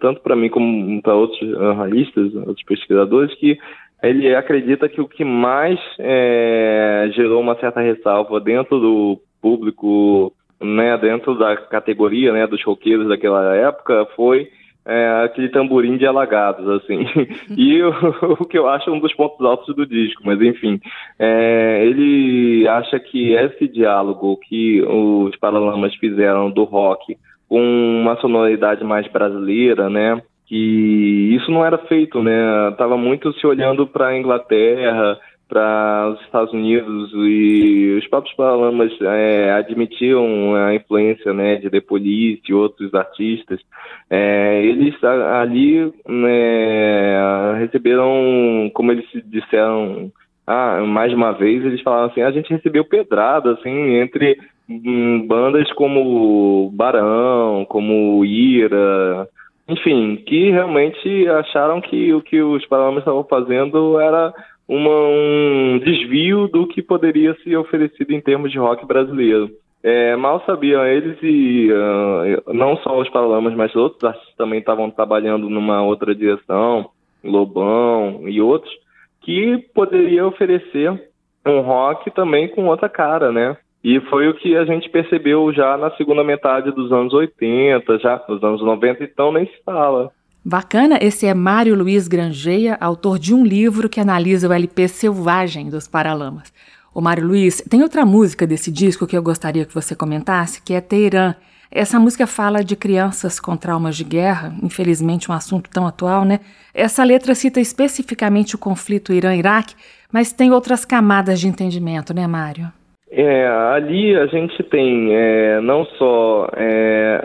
tanto 0.00 0.22
para 0.22 0.36
mim 0.36 0.48
como 0.48 1.02
para 1.02 1.14
outros 1.14 1.54
analistas, 1.60 2.34
outros 2.34 2.64
pesquisadores, 2.64 3.34
que 3.34 3.58
ele 4.02 4.34
acredita 4.34 4.88
que 4.88 5.00
o 5.00 5.08
que 5.08 5.24
mais 5.24 5.78
é, 5.98 7.10
gerou 7.14 7.40
uma 7.40 7.58
certa 7.58 7.80
ressalva 7.80 8.40
dentro 8.40 8.80
do 8.80 9.20
público, 9.40 10.32
né, 10.60 10.96
dentro 10.98 11.38
da 11.38 11.56
categoria 11.56 12.32
né, 12.32 12.46
dos 12.46 12.62
roqueiros 12.64 13.08
daquela 13.08 13.54
época, 13.54 14.06
foi 14.16 14.48
é, 14.84 15.24
aquele 15.24 15.48
tamborim 15.48 15.96
de 15.96 16.06
alagados, 16.06 16.68
assim. 16.68 17.04
e 17.56 17.82
o, 17.82 17.90
o, 18.42 18.44
que 18.44 18.58
eu 18.58 18.68
acho 18.68 18.90
um 18.90 18.98
dos 18.98 19.14
pontos 19.14 19.44
altos 19.46 19.74
do 19.74 19.86
disco, 19.86 20.22
mas 20.24 20.40
enfim. 20.40 20.80
É, 21.18 21.84
ele 21.84 22.66
acha 22.68 22.98
que 22.98 23.32
esse 23.32 23.68
diálogo 23.68 24.36
que 24.36 24.82
os 24.82 25.36
Paralamas 25.36 25.94
fizeram 25.96 26.50
do 26.50 26.64
rock 26.64 27.16
com 27.48 27.60
uma 27.60 28.16
sonoridade 28.16 28.82
mais 28.82 29.06
brasileira, 29.08 29.88
né? 29.88 30.20
Que 30.46 31.36
isso 31.36 31.50
não 31.50 31.64
era 31.64 31.78
feito, 31.78 32.22
né? 32.22 32.70
Tava 32.76 32.96
muito 32.96 33.32
se 33.34 33.46
olhando 33.46 33.86
para 33.86 34.08
a 34.08 34.18
Inglaterra, 34.18 35.18
para 35.52 36.14
os 36.14 36.20
Estados 36.22 36.52
Unidos 36.54 37.12
e 37.14 37.96
os 37.98 38.06
próprios 38.08 38.34
Paralamas 38.34 38.90
é, 39.02 39.52
admitiam 39.52 40.54
a 40.54 40.74
influência 40.74 41.34
né, 41.34 41.56
de 41.56 41.68
The 41.68 41.82
Police 41.82 42.40
e 42.48 42.54
outros 42.54 42.94
artistas. 42.94 43.60
É, 44.08 44.64
eles 44.64 44.94
ali 45.04 45.92
né, 46.08 47.54
receberam, 47.58 48.70
como 48.72 48.92
eles 48.92 49.04
disseram 49.26 50.10
ah, 50.46 50.80
mais 50.80 51.12
uma 51.12 51.32
vez, 51.32 51.64
eles 51.64 51.82
falaram 51.82 52.06
assim, 52.06 52.22
a 52.22 52.30
gente 52.30 52.50
recebeu 52.52 52.84
pedrada 52.84 53.52
assim, 53.52 53.96
entre 53.96 54.38
hum, 54.68 55.26
bandas 55.26 55.70
como 55.74 56.70
Barão, 56.74 57.66
como 57.68 58.24
Ira, 58.24 59.28
enfim, 59.68 60.16
que 60.16 60.50
realmente 60.50 61.28
acharam 61.28 61.80
que 61.80 62.12
o 62.12 62.20
que 62.20 62.42
os 62.42 62.64
Paralamas 62.66 63.00
estavam 63.00 63.24
fazendo 63.24 64.00
era 64.00 64.32
uma, 64.68 64.90
um 64.90 65.80
desvio 65.84 66.48
do 66.48 66.66
que 66.66 66.82
poderia 66.82 67.34
ser 67.42 67.56
oferecido 67.56 68.12
em 68.12 68.20
termos 68.20 68.50
de 68.50 68.58
rock 68.58 68.86
brasileiro. 68.86 69.50
É, 69.82 70.14
mal 70.14 70.42
sabiam 70.46 70.86
eles 70.86 71.18
e 71.22 71.68
uh, 71.72 72.52
não 72.54 72.76
só 72.78 72.98
os 73.00 73.08
Paralamas, 73.08 73.54
mas 73.54 73.74
outros 73.74 74.04
artistas 74.04 74.34
também 74.36 74.60
estavam 74.60 74.90
trabalhando 74.90 75.50
numa 75.50 75.82
outra 75.82 76.14
direção, 76.14 76.90
Lobão 77.22 78.28
e 78.28 78.40
outros, 78.40 78.72
que 79.22 79.58
poderia 79.74 80.26
oferecer 80.26 80.90
um 81.44 81.60
rock 81.60 82.10
também 82.12 82.48
com 82.48 82.66
outra 82.66 82.88
cara, 82.88 83.32
né? 83.32 83.56
E 83.84 84.00
foi 84.02 84.28
o 84.28 84.34
que 84.34 84.56
a 84.56 84.64
gente 84.64 84.88
percebeu 84.88 85.52
já 85.52 85.76
na 85.76 85.90
segunda 85.96 86.22
metade 86.22 86.70
dos 86.70 86.92
anos 86.92 87.12
80, 87.12 87.98
já 87.98 88.22
nos 88.28 88.42
anos 88.42 88.62
90, 88.62 89.02
então 89.02 89.32
nem 89.32 89.46
se 89.46 89.62
fala. 89.64 90.12
Bacana, 90.44 90.98
esse 91.00 91.26
é 91.26 91.34
Mário 91.34 91.74
Luiz 91.76 92.06
Grangeia, 92.06 92.76
autor 92.80 93.18
de 93.18 93.34
um 93.34 93.44
livro 93.44 93.88
que 93.88 94.00
analisa 94.00 94.48
o 94.48 94.52
LP 94.52 94.88
Selvagem 94.88 95.68
dos 95.68 95.88
Paralamas. 95.88 96.52
O 96.94 97.00
Mário 97.00 97.26
Luiz, 97.26 97.62
tem 97.70 97.82
outra 97.82 98.04
música 98.04 98.46
desse 98.46 98.70
disco 98.70 99.06
que 99.06 99.16
eu 99.16 99.22
gostaria 99.22 99.64
que 99.64 99.74
você 99.74 99.94
comentasse, 99.94 100.60
que 100.62 100.74
é 100.74 100.80
Teirã. 100.80 101.34
Essa 101.70 101.98
música 101.98 102.26
fala 102.26 102.62
de 102.62 102.76
crianças 102.76 103.40
com 103.40 103.56
traumas 103.56 103.96
de 103.96 104.04
guerra, 104.04 104.54
infelizmente 104.62 105.30
um 105.30 105.34
assunto 105.34 105.70
tão 105.70 105.86
atual, 105.86 106.24
né? 106.24 106.40
Essa 106.74 107.02
letra 107.02 107.34
cita 107.34 107.60
especificamente 107.60 108.54
o 108.54 108.58
conflito 108.58 109.12
Irã-Iraque, 109.12 109.74
mas 110.12 110.32
tem 110.32 110.52
outras 110.52 110.84
camadas 110.84 111.40
de 111.40 111.48
entendimento, 111.48 112.12
né, 112.12 112.26
Mário? 112.26 112.70
É, 113.14 113.46
ali 113.46 114.16
a 114.16 114.24
gente 114.24 114.62
tem 114.62 115.14
é, 115.14 115.60
não 115.60 115.84
só 115.84 116.48
é, 116.56 117.20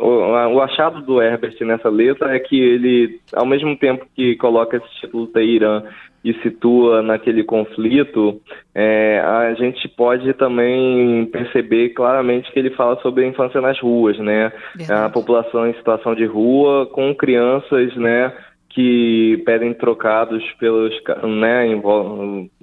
o, 0.00 0.54
o, 0.54 0.60
achado 0.60 1.02
do 1.02 1.20
Herbert 1.20 1.56
nessa 1.62 1.88
letra 1.88 2.36
é 2.36 2.38
que 2.38 2.56
ele, 2.56 3.18
ao 3.32 3.44
mesmo 3.44 3.76
tempo 3.76 4.06
que 4.14 4.36
coloca 4.36 4.76
esse 4.76 4.88
título 5.00 5.26
Teirã 5.26 5.82
e 6.22 6.34
situa 6.34 7.02
naquele 7.02 7.42
conflito, 7.42 8.40
é, 8.72 9.18
a 9.18 9.54
gente 9.54 9.88
pode 9.88 10.32
também 10.34 11.26
perceber 11.26 11.88
claramente 11.90 12.52
que 12.52 12.58
ele 12.60 12.70
fala 12.70 12.94
sobre 13.02 13.24
a 13.24 13.28
infância 13.28 13.60
nas 13.60 13.80
ruas, 13.80 14.16
né? 14.20 14.52
A 14.88 15.08
população 15.08 15.66
em 15.66 15.74
situação 15.74 16.14
de 16.14 16.26
rua 16.26 16.86
com 16.86 17.12
crianças, 17.12 17.94
né? 17.96 18.32
que 18.70 19.42
pedem 19.44 19.74
trocados 19.74 20.44
pelos 20.60 20.94
né, 21.24 21.64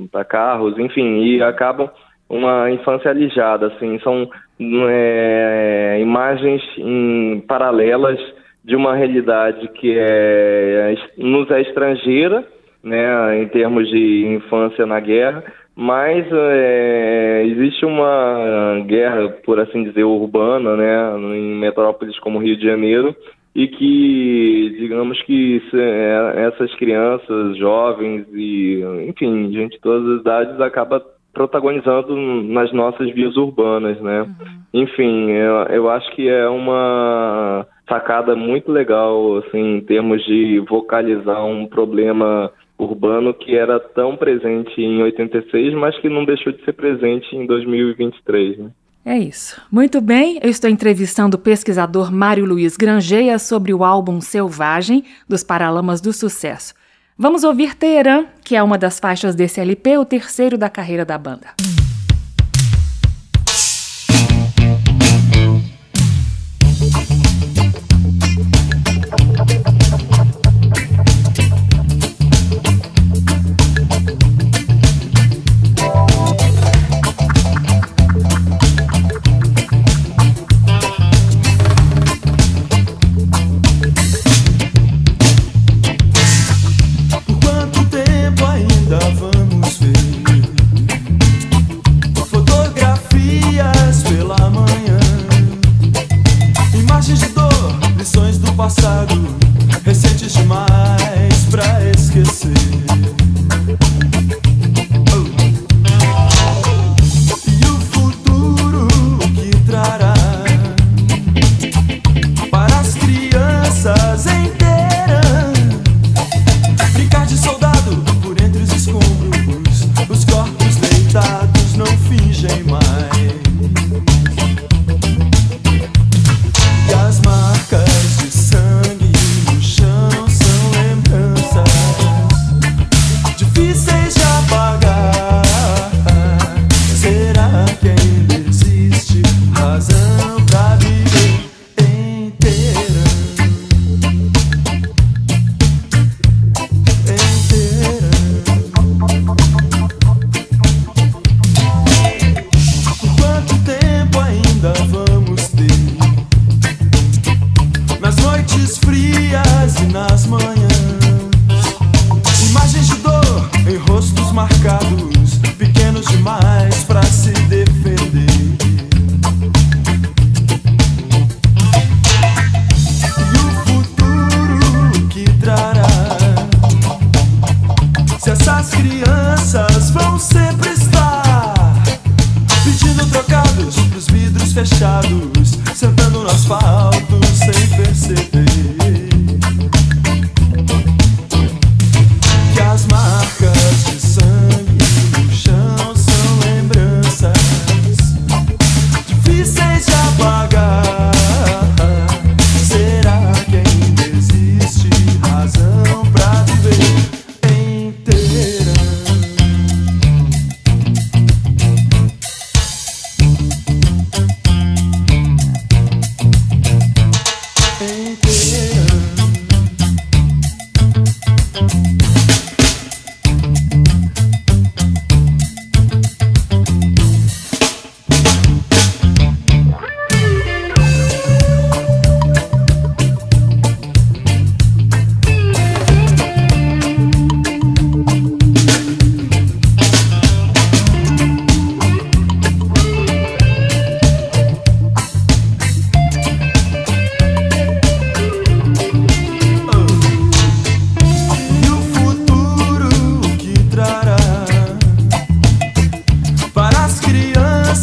para 0.09 0.23
carros, 0.23 0.77
enfim, 0.77 1.23
e 1.23 1.41
acabam 1.41 1.89
uma 2.29 2.71
infância 2.71 3.11
alijada, 3.11 3.67
assim, 3.67 3.99
são 3.99 4.29
é, 4.59 5.99
imagens 6.01 6.61
em, 6.77 7.43
paralelas 7.47 8.19
de 8.63 8.75
uma 8.75 8.95
realidade 8.95 9.67
que 9.69 9.95
é, 9.97 10.95
nos 11.17 11.49
é 11.51 11.61
estrangeira, 11.61 12.43
né, 12.83 13.41
em 13.41 13.47
termos 13.47 13.87
de 13.89 14.25
infância 14.27 14.85
na 14.85 14.99
guerra, 14.99 15.43
mas 15.75 16.25
é, 16.31 17.43
existe 17.45 17.85
uma 17.85 18.81
guerra, 18.85 19.29
por 19.45 19.59
assim 19.59 19.83
dizer, 19.83 20.03
urbana, 20.03 20.75
né, 20.75 21.17
em 21.37 21.55
metrópoles 21.59 22.17
como 22.19 22.39
Rio 22.39 22.57
de 22.57 22.65
Janeiro, 22.65 23.15
e 23.53 23.67
que, 23.67 24.75
digamos 24.79 25.21
que 25.23 25.61
é, 25.73 26.47
essas 26.47 26.73
crianças, 26.75 27.57
jovens 27.57 28.25
e, 28.33 28.83
enfim, 29.07 29.51
gente 29.53 29.75
de 29.75 29.79
todas 29.79 30.15
as 30.15 30.21
idades 30.21 30.59
acaba 30.59 31.01
protagonizando 31.35 32.15
nas 32.15 32.71
nossas 32.71 33.13
vias 33.13 33.35
urbanas, 33.35 33.99
né? 34.01 34.21
Uhum. 34.21 34.81
Enfim, 34.81 35.31
eu, 35.31 35.55
eu 35.69 35.89
acho 35.89 36.09
que 36.15 36.27
é 36.27 36.47
uma 36.47 37.67
sacada 37.87 38.35
muito 38.35 38.71
legal, 38.71 39.37
assim, 39.37 39.75
em 39.77 39.81
termos 39.81 40.25
de 40.25 40.63
vocalizar 40.67 41.45
um 41.45 41.67
problema 41.67 42.49
urbano 42.79 43.33
que 43.33 43.55
era 43.55 43.79
tão 43.79 44.15
presente 44.15 44.81
em 44.81 45.03
86, 45.03 45.73
mas 45.75 45.97
que 45.99 46.09
não 46.09 46.25
deixou 46.25 46.51
de 46.51 46.63
ser 46.63 46.73
presente 46.73 47.35
em 47.35 47.45
2023, 47.45 48.57
né? 48.57 48.71
É 49.05 49.19
isso. 49.19 49.61
Muito 49.71 50.01
bem, 50.01 50.39
eu 50.41 50.49
estou 50.49 50.67
entrevistando 50.67 51.37
o 51.37 51.39
pesquisador 51.39 52.11
Mário 52.11 52.43
Luiz 52.45 52.75
Grangeia 52.75 53.37
sobre 53.37 53.71
o 53.71 53.83
álbum 53.83 54.19
Selvagem 54.19 55.03
dos 55.29 55.43
Paralamas 55.43 56.01
do 56.01 56.11
Sucesso. 56.11 56.73
Vamos 57.17 57.45
ouvir 57.45 57.75
Teherã, 57.75 58.25
que 58.43 58.57
é 58.57 58.61
uma 58.61 58.77
das 58.77 58.99
faixas 58.99 59.35
desse 59.35 59.61
LP, 59.61 59.97
o 59.97 60.03
terceiro 60.03 60.57
da 60.57 60.69
carreira 60.69 61.05
da 61.05 61.17
banda. 61.17 61.47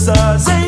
us. 0.08 0.61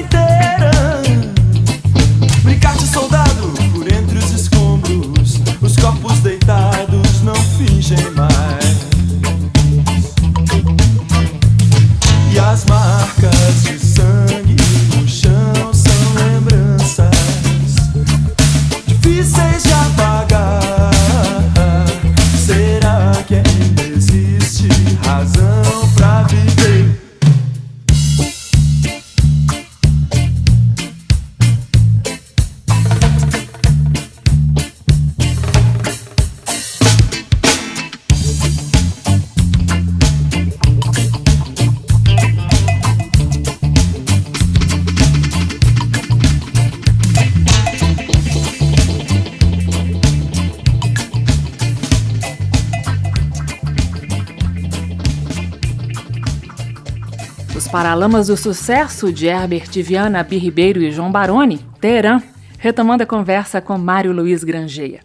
Paralamas 57.85 58.29
do 58.29 58.37
Sucesso 58.39 59.13
de 59.13 59.27
Herbert 59.27 59.71
Viana, 59.83 60.23
Bi 60.23 60.39
Ribeiro 60.39 60.81
e 60.81 60.91
João 60.91 61.13
Baroni, 61.13 61.59
Teherã, 61.83 62.19
retomando 62.59 63.03
a 63.03 63.07
conversa 63.07 63.61
com 63.61 63.77
Mário 63.77 64.11
Luiz 64.11 64.43
Grangeia. 64.43 65.01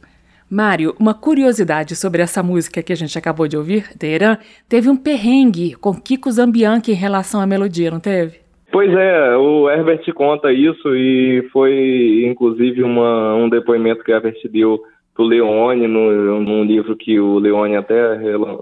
Mário, 0.49 0.95
uma 0.97 1.13
curiosidade 1.13 1.93
sobre 1.93 2.21
essa 2.21 2.41
música 2.41 2.81
que 2.81 2.93
a 2.93 2.95
gente 2.95 3.17
acabou 3.17 3.49
de 3.49 3.57
ouvir, 3.57 3.89
Teherã, 3.97 4.37
teve 4.69 4.87
um 4.87 4.95
perrengue 4.95 5.75
com 5.75 5.93
Kiko 5.93 6.31
Zambianchi 6.31 6.93
em 6.93 6.95
relação 6.95 7.41
à 7.41 7.45
melodia, 7.45 7.91
não 7.91 7.99
teve? 7.99 8.39
Pois 8.71 8.89
é, 8.93 9.35
o 9.35 9.69
Herbert 9.69 10.13
conta 10.13 10.49
isso 10.53 10.95
e 10.95 11.49
foi 11.51 12.23
inclusive 12.31 12.81
uma, 12.81 13.35
um 13.35 13.49
depoimento 13.49 14.05
que 14.05 14.11
o 14.13 14.15
Herbert 14.15 14.39
deu 14.49 14.79
pro 15.13 15.25
Leone, 15.25 15.85
no, 15.85 16.39
num 16.39 16.63
livro 16.63 16.95
que 16.95 17.19
o 17.19 17.39
Leone 17.39 17.75
até 17.75 18.17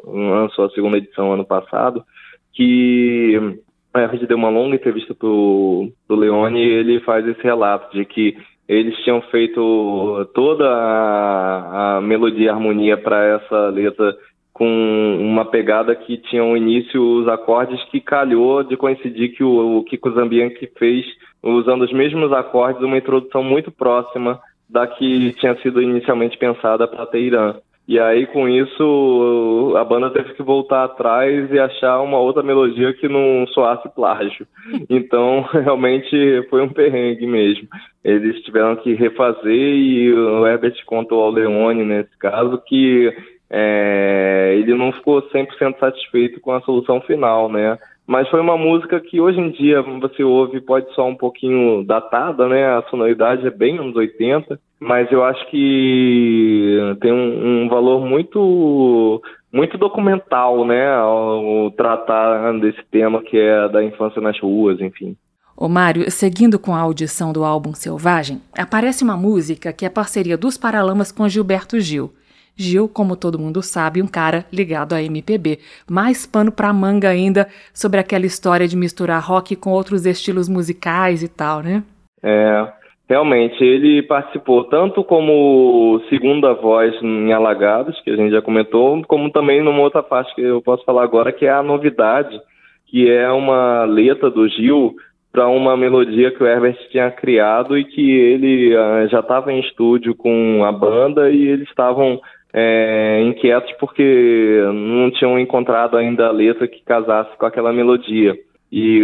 lançou 0.07 0.65
a 0.65 0.69
segunda 0.71 0.97
edição 0.97 1.33
ano 1.33 1.45
passado, 1.45 2.03
que 2.51 3.59
a 3.93 4.07
gente 4.07 4.27
deu 4.27 4.37
uma 4.37 4.49
longa 4.49 4.75
entrevista 4.75 5.13
pro, 5.13 5.91
pro 6.07 6.15
Leone 6.15 6.59
e 6.59 6.69
ele 6.69 6.99
faz 7.01 7.27
esse 7.27 7.41
relato 7.41 7.95
de 7.95 8.05
que 8.05 8.37
eles 8.67 8.97
tinham 9.03 9.21
feito 9.21 10.29
toda 10.33 10.67
a, 10.69 11.97
a 11.97 12.01
melodia 12.01 12.47
e 12.47 12.49
harmonia 12.49 12.97
para 12.97 13.23
essa 13.23 13.69
letra 13.69 14.15
com 14.51 15.17
uma 15.21 15.45
pegada 15.45 15.95
que 15.95 16.17
tinha 16.17 16.43
um 16.43 16.57
início 16.57 17.01
os 17.01 17.27
acordes 17.27 17.81
que 17.85 18.01
calhou 18.01 18.63
de 18.63 18.75
coincidir 18.75 19.35
que 19.35 19.43
o, 19.43 19.77
o 19.77 19.83
Kiko 19.83 20.11
Zambianchi 20.11 20.69
fez 20.77 21.05
usando 21.43 21.83
os 21.83 21.93
mesmos 21.93 22.33
acordes 22.33 22.81
uma 22.81 22.97
introdução 22.97 23.43
muito 23.43 23.71
próxima 23.71 24.39
da 24.69 24.85
que 24.85 25.31
tinha 25.33 25.55
sido 25.61 25.81
inicialmente 25.81 26.37
pensada 26.37 26.87
para 26.87 27.05
Teirã. 27.05 27.55
E 27.87 27.97
aí, 27.97 28.27
com 28.27 28.49
isso, 28.49 29.73
a 29.77 29.83
banda 29.85 30.09
teve 30.09 30.33
que 30.33 30.43
voltar 30.43 30.83
atrás 30.83 31.49
e 31.49 31.57
achar 31.57 32.01
uma 32.01 32.19
outra 32.19 32.43
melodia 32.43 32.93
que 32.93 33.07
não 33.07 33.47
soasse 33.47 33.87
plágio. 33.95 34.45
Então, 34.89 35.41
realmente 35.53 36.45
foi 36.49 36.61
um 36.61 36.69
perrengue 36.69 37.25
mesmo. 37.25 37.67
Eles 38.03 38.41
tiveram 38.41 38.75
que 38.75 38.93
refazer 38.93 39.53
e 39.53 40.13
o 40.13 40.45
Herbert 40.45 40.75
contou 40.85 41.23
ao 41.23 41.31
Leone, 41.31 41.85
nesse 41.85 42.17
caso, 42.17 42.61
que 42.67 43.13
é, 43.49 44.55
ele 44.57 44.73
não 44.73 44.91
ficou 44.91 45.21
100% 45.21 45.79
satisfeito 45.79 46.39
com 46.39 46.51
a 46.51 46.61
solução 46.61 47.01
final, 47.01 47.49
né? 47.49 47.77
Mas 48.05 48.29
foi 48.29 48.39
uma 48.39 48.57
música 48.57 49.01
que 49.01 49.19
hoje 49.19 49.39
em 49.39 49.51
dia 49.51 49.81
você 49.81 50.23
ouve, 50.23 50.61
pode 50.61 50.93
soar 50.93 51.07
um 51.07 51.15
pouquinho 51.15 51.83
datada, 51.83 52.47
né? 52.47 52.65
A 52.65 52.83
sonoridade 52.89 53.45
é 53.45 53.51
bem 53.51 53.77
anos 53.77 53.95
80, 53.95 54.57
mas 54.79 55.11
eu 55.11 55.23
acho 55.23 55.45
que 55.49 56.77
tem 57.01 57.11
um, 57.11 57.63
um 57.63 57.69
valor 57.69 58.05
muito 58.05 59.21
muito 59.51 59.77
documental, 59.77 60.65
né, 60.65 60.93
ao 60.93 61.71
tratar 61.71 62.59
desse 62.59 62.83
tema 62.91 63.23
que 63.23 63.37
é 63.37 63.67
da 63.69 63.83
infância 63.83 64.21
nas 64.21 64.39
ruas, 64.39 64.79
enfim. 64.79 65.15
Ô 65.55 65.67
Mário, 65.67 66.11
seguindo 66.11 66.59
com 66.59 66.75
a 66.75 66.79
audição 66.79 67.33
do 67.33 67.43
álbum 67.43 67.73
Selvagem, 67.73 68.39
aparece 68.55 69.03
uma 69.03 69.17
música 69.17 69.73
que 69.73 69.85
é 69.85 69.89
parceria 69.89 70.37
dos 70.37 70.57
Paralamas 70.57 71.11
com 71.11 71.27
Gilberto 71.27 71.79
Gil. 71.79 72.13
Gil, 72.57 72.89
como 72.89 73.15
todo 73.15 73.39
mundo 73.39 73.61
sabe, 73.61 74.01
um 74.01 74.07
cara 74.07 74.45
ligado 74.51 74.93
à 74.93 75.01
MPB. 75.01 75.59
Mais 75.89 76.25
pano 76.25 76.51
pra 76.51 76.73
manga 76.73 77.09
ainda 77.09 77.47
sobre 77.73 77.99
aquela 77.99 78.25
história 78.25 78.67
de 78.67 78.75
misturar 78.75 79.23
rock 79.23 79.55
com 79.55 79.69
outros 79.69 80.05
estilos 80.05 80.49
musicais 80.49 81.21
e 81.21 81.27
tal, 81.27 81.61
né? 81.61 81.83
É, 82.23 82.67
realmente, 83.07 83.63
ele 83.63 84.01
participou 84.01 84.63
tanto 84.63 85.03
como 85.03 86.01
segunda 86.09 86.53
voz 86.53 86.93
em 87.01 87.31
Alagados, 87.31 88.01
que 88.01 88.09
a 88.09 88.15
gente 88.15 88.31
já 88.31 88.41
comentou, 88.41 89.01
como 89.07 89.31
também 89.31 89.63
numa 89.63 89.81
outra 89.81 90.01
parte 90.01 90.33
que 90.33 90.41
eu 90.41 90.61
posso 90.61 90.83
falar 90.83 91.03
agora, 91.03 91.31
que 91.31 91.45
é 91.45 91.51
a 91.51 91.61
novidade, 91.61 92.39
que 92.87 93.09
é 93.09 93.29
uma 93.29 93.83
letra 93.83 94.29
do 94.29 94.47
Gil 94.49 94.95
para 95.31 95.47
uma 95.47 95.77
melodia 95.77 96.31
que 96.31 96.41
o 96.41 96.47
Herbert 96.47 96.77
tinha 96.89 97.11
criado 97.11 97.77
e 97.77 97.83
que 97.85 98.11
ele 98.11 98.75
uh, 98.75 99.07
já 99.07 99.19
estava 99.19 99.51
em 99.53 99.59
estúdio 99.59 100.15
com 100.15 100.63
a 100.65 100.71
banda 100.71 101.29
e 101.29 101.47
eles 101.47 101.67
estavam 101.69 102.19
é, 102.59 103.21
inquietos 103.21 103.71
porque 103.73 104.63
não 104.73 105.11
tinham 105.11 105.37
encontrado 105.37 105.95
ainda 105.95 106.25
a 106.25 106.31
letra 106.31 106.67
que 106.67 106.83
casasse 106.83 107.37
com 107.37 107.45
aquela 107.45 107.71
melodia. 107.71 108.35
E 108.71 108.99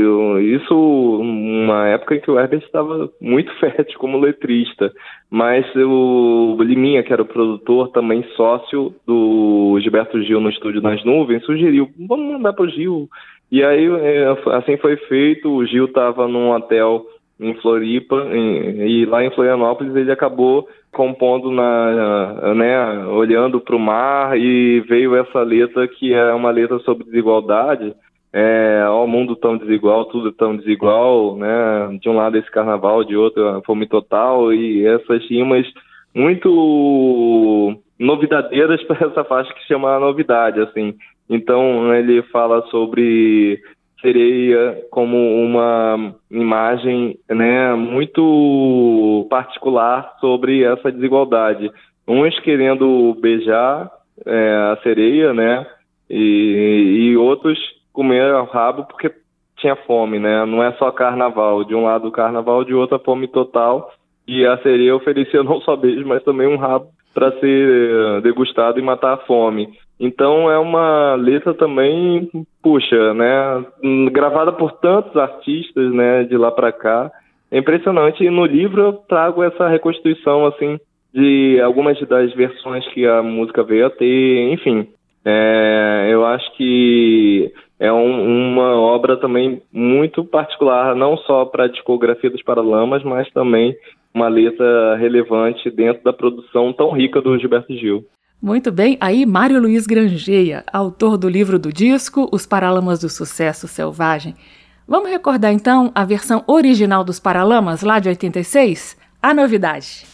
isso 0.56 0.76
uma 0.76 1.88
época 1.88 2.16
em 2.16 2.20
que 2.20 2.32
o 2.32 2.38
Herbert 2.38 2.63
estava 2.63 3.10
muito 3.22 3.54
fértil 3.62 4.00
como 4.00 4.20
letrista, 4.20 4.92
mas 5.30 5.66
o 5.76 6.58
Liminha, 6.62 7.04
que 7.04 7.13
era 7.13 7.22
o 7.22 7.28
produtor, 7.28 7.89
também 7.89 8.26
sócio 8.36 8.94
do 9.06 9.78
Gilberto 9.82 10.22
Gil 10.24 10.42
no 10.42 10.50
Estúdio 10.50 10.82
das 10.82 11.06
Nuvens, 11.06 11.46
sugeriu, 11.46 11.89
vamos 12.08 12.34
mandar 12.34 12.54
para 12.54 12.66
o 12.66 12.70
Gil. 12.70 13.08
E 13.52 13.63
aí, 13.63 13.86
é, 13.86 14.36
assim 14.54 14.78
foi 14.78 14.98
feito, 14.98 15.48
o 15.48 15.66
Gil 15.66 15.86
estava 15.86 16.28
num 16.28 16.50
hotel 16.50 17.06
em 17.39 17.54
Floripa 17.56 18.28
e 18.34 19.06
lá 19.06 19.24
em 19.24 19.32
Florianópolis 19.32 19.96
ele 19.96 20.12
acabou 20.12 20.67
compondo 20.91 21.52
na, 21.52 22.54
né, 22.54 23.06
olhando 23.08 23.60
para 23.60 23.76
o 23.76 23.80
mar 23.80 24.38
e 24.38 24.80
veio 24.82 25.15
essa 25.15 25.41
letra 25.41 25.88
que 25.88 26.13
é 26.13 26.34
uma 26.34 26.52
letra 26.52 26.80
sobre 26.80 27.06
desigualdade. 27.06 27.93
É, 28.36 28.84
o 28.89 29.06
mundo 29.06 29.36
tão 29.36 29.58
desigual, 29.58 30.06
tudo 30.06 30.32
tão 30.32 30.58
desigual, 30.58 31.36
né? 31.38 32.00
De 32.02 32.10
um 32.10 32.15
lado 32.15 32.36
esse 32.36 32.50
carnaval, 32.50 33.04
de 33.04 33.15
outro 33.15 33.48
a 33.48 33.62
fome 33.62 33.86
total 33.86 34.52
e 34.52 34.88
essas 34.88 35.24
rimas 35.30 35.67
muito 36.15 37.80
novidadeiras 38.00 38.82
para 38.88 39.08
essa 39.08 39.24
faixa 39.24 39.54
que 39.54 39.67
chama 39.67 40.00
novidade, 40.00 40.60
assim. 40.62 40.96
Então 41.30 41.93
ele 41.93 42.24
fala 42.24 42.63
sobre 42.67 43.62
sereia 44.04 44.86
como 44.92 45.18
uma 45.18 46.13
imagem 46.30 47.18
né, 47.30 47.74
muito 47.74 49.26
particular 49.30 50.16
sobre 50.20 50.63
essa 50.63 50.92
desigualdade. 50.92 51.72
Uns 52.06 52.38
querendo 52.42 53.18
beijar 53.22 53.89
é, 54.26 54.74
a 54.74 54.78
sereia, 54.84 55.34
né? 55.34 55.66
E, 56.10 57.12
e 57.12 57.18
outros 57.18 57.58
comer 57.94 58.34
o 58.36 58.44
rabo 58.44 58.86
porque 58.86 59.10
tinha 59.58 59.76
fome, 59.76 60.20
né? 60.20 60.46
Não 60.46 60.62
é 60.62 60.74
só 60.74 60.92
carnaval. 60.92 61.63
De 61.63 61.74
um 61.74 61.86
lado 61.86 62.10
o 62.10 62.12
carnaval, 62.12 62.66
de 62.66 62.74
outro 62.74 62.98
a 62.98 63.00
fome 63.00 63.28
total. 63.28 63.89
E 64.28 64.46
a 64.46 64.58
sereia 64.58 64.96
oferecia 64.96 65.42
não 65.44 65.62
só 65.62 65.78
beijo, 65.78 66.06
mas 66.06 66.22
também 66.24 66.48
um 66.48 66.58
rabo 66.58 66.88
para 67.13 67.32
ser 67.39 68.22
degustado 68.22 68.80
e 68.80 68.82
matar 68.82 69.13
a 69.13 69.18
fome. 69.18 69.70
Então 70.00 70.50
é 70.52 70.58
uma 70.58 71.16
letra 71.16 71.54
também, 71.54 72.30
puxa, 72.62 73.14
né, 73.14 73.66
gravada 74.12 74.52
por 74.52 74.74
tantos 74.74 75.16
artistas, 75.16 75.94
né, 75.94 76.24
de 76.24 76.36
lá 76.36 76.52
para 76.52 76.72
cá. 76.72 77.12
É 77.52 77.58
impressionante. 77.58 78.24
E 78.24 78.30
no 78.30 78.46
livro 78.46 78.82
eu 78.82 78.94
trago 78.94 79.44
essa 79.44 79.68
reconstituição 79.68 80.46
assim 80.48 80.80
de 81.14 81.62
algumas 81.62 82.00
das 82.08 82.34
versões 82.34 82.86
que 82.88 83.06
a 83.06 83.22
música 83.22 83.64
veio 83.64 83.86
a 83.86 83.90
ter, 83.90 84.52
enfim. 84.52 84.88
É, 85.24 86.10
eu 86.12 86.26
acho 86.26 86.52
que 86.58 87.54
é 87.80 87.92
um, 87.94 88.54
uma 88.54 88.80
obra 88.80 89.16
também 89.16 89.62
muito 89.72 90.24
particular, 90.26 90.96
não 90.96 91.16
só 91.18 91.46
para 91.46 91.66
a 91.66 91.68
discografia 91.68 92.30
dos 92.30 92.42
Paralamas, 92.42 93.04
mas 93.04 93.30
também 93.32 93.76
uma 94.14 94.28
letra 94.28 94.96
relevante 94.96 95.70
dentro 95.70 96.04
da 96.04 96.14
produção 96.14 96.74
tão 96.74 96.92
rica 96.92 97.22
do 97.22 97.38
Gilberto 97.38 97.74
Gil. 97.74 98.06
Muito 98.44 98.74
bem, 98.74 98.98
aí 99.00 99.26
Mário 99.26 99.58
Luiz 99.58 99.88
Grangeia, 99.88 100.66
autor 100.74 101.18
do 101.18 101.30
livro 101.30 101.58
do 101.58 101.72
disco 101.72 102.28
Os 102.30 102.46
Paralamas 102.46 103.00
do 103.00 103.08
Sucesso 103.08 103.70
Selvagem. 103.70 104.36
Vamos 104.86 105.10
recordar 105.10 105.54
então 105.54 105.94
a 105.96 106.04
versão 106.04 106.44
original 106.46 107.06
dos 107.06 107.22
Paralamas, 107.22 107.84
lá 107.84 108.00
de 108.00 108.10
86? 108.10 108.98
A 109.22 109.34
novidade. 109.34 110.06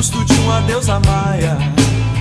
Metade 0.00 0.16
o 0.16 0.22
busto 0.22 0.24
de 0.24 0.40
uma 0.40 0.62
deusa 0.62 0.98
maia, 1.00 1.58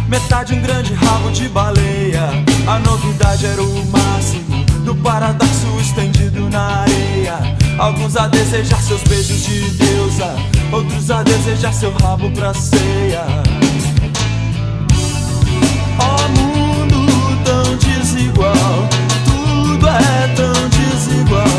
metade 0.10 0.54
um 0.54 0.62
grande 0.62 0.94
rabo 0.94 1.32
de 1.32 1.48
baleia. 1.48 2.30
A 2.68 2.78
novidade 2.80 3.46
era 3.46 3.64
o 3.64 3.86
máximo 3.86 4.66
do 4.84 4.94
paradoxo 4.96 5.66
estendido 5.80 6.50
na 6.50 6.82
areia. 6.82 7.38
Alguns 7.78 8.18
a 8.18 8.28
desejar 8.28 8.82
seus 8.82 9.02
beijos 9.04 9.44
de 9.44 9.70
deusa, 9.72 10.36
outros 10.74 11.10
a 11.10 11.24
desejar 11.24 11.74
seu 11.74 11.94
rabo 12.04 12.30
pra 12.32 12.54
ceia. 12.54 13.24
Ó 16.00 16.16
oh, 16.16 16.30
mundo 16.38 17.08
tão 17.46 17.78
desigual, 17.78 18.90
tudo 19.24 19.88
é 19.88 20.28
tão 20.36 20.70
desigual. 20.70 21.59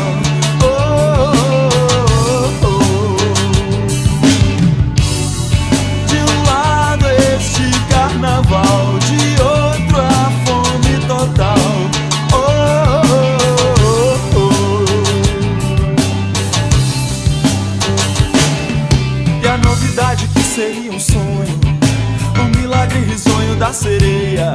Da 23.61 23.71
sereia, 23.71 24.53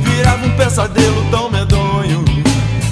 virava 0.00 0.46
um 0.46 0.56
pesadelo 0.56 1.28
tão 1.28 1.50
medonho. 1.50 2.24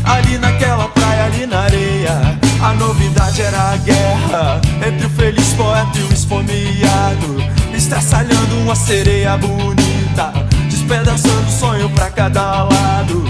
Ali 0.02 0.38
naquela 0.38 0.88
praia, 0.88 1.26
ali 1.26 1.46
na 1.46 1.60
areia, 1.60 2.38
a 2.60 2.72
novidade 2.72 3.42
era 3.42 3.70
a 3.70 3.76
guerra 3.76 4.60
entre 4.84 5.06
o 5.06 5.10
feliz 5.10 5.52
poeta 5.52 5.98
e 5.98 6.02
o 6.02 6.12
esfomeado. 6.12 7.36
Estraçalhando 7.72 8.56
uma 8.64 8.74
sereia 8.74 9.36
bonita 9.36 10.32
Despedaçando 10.68 11.50
sonho 11.50 11.90
pra 11.90 12.10
cada 12.10 12.62
lado 12.64 13.25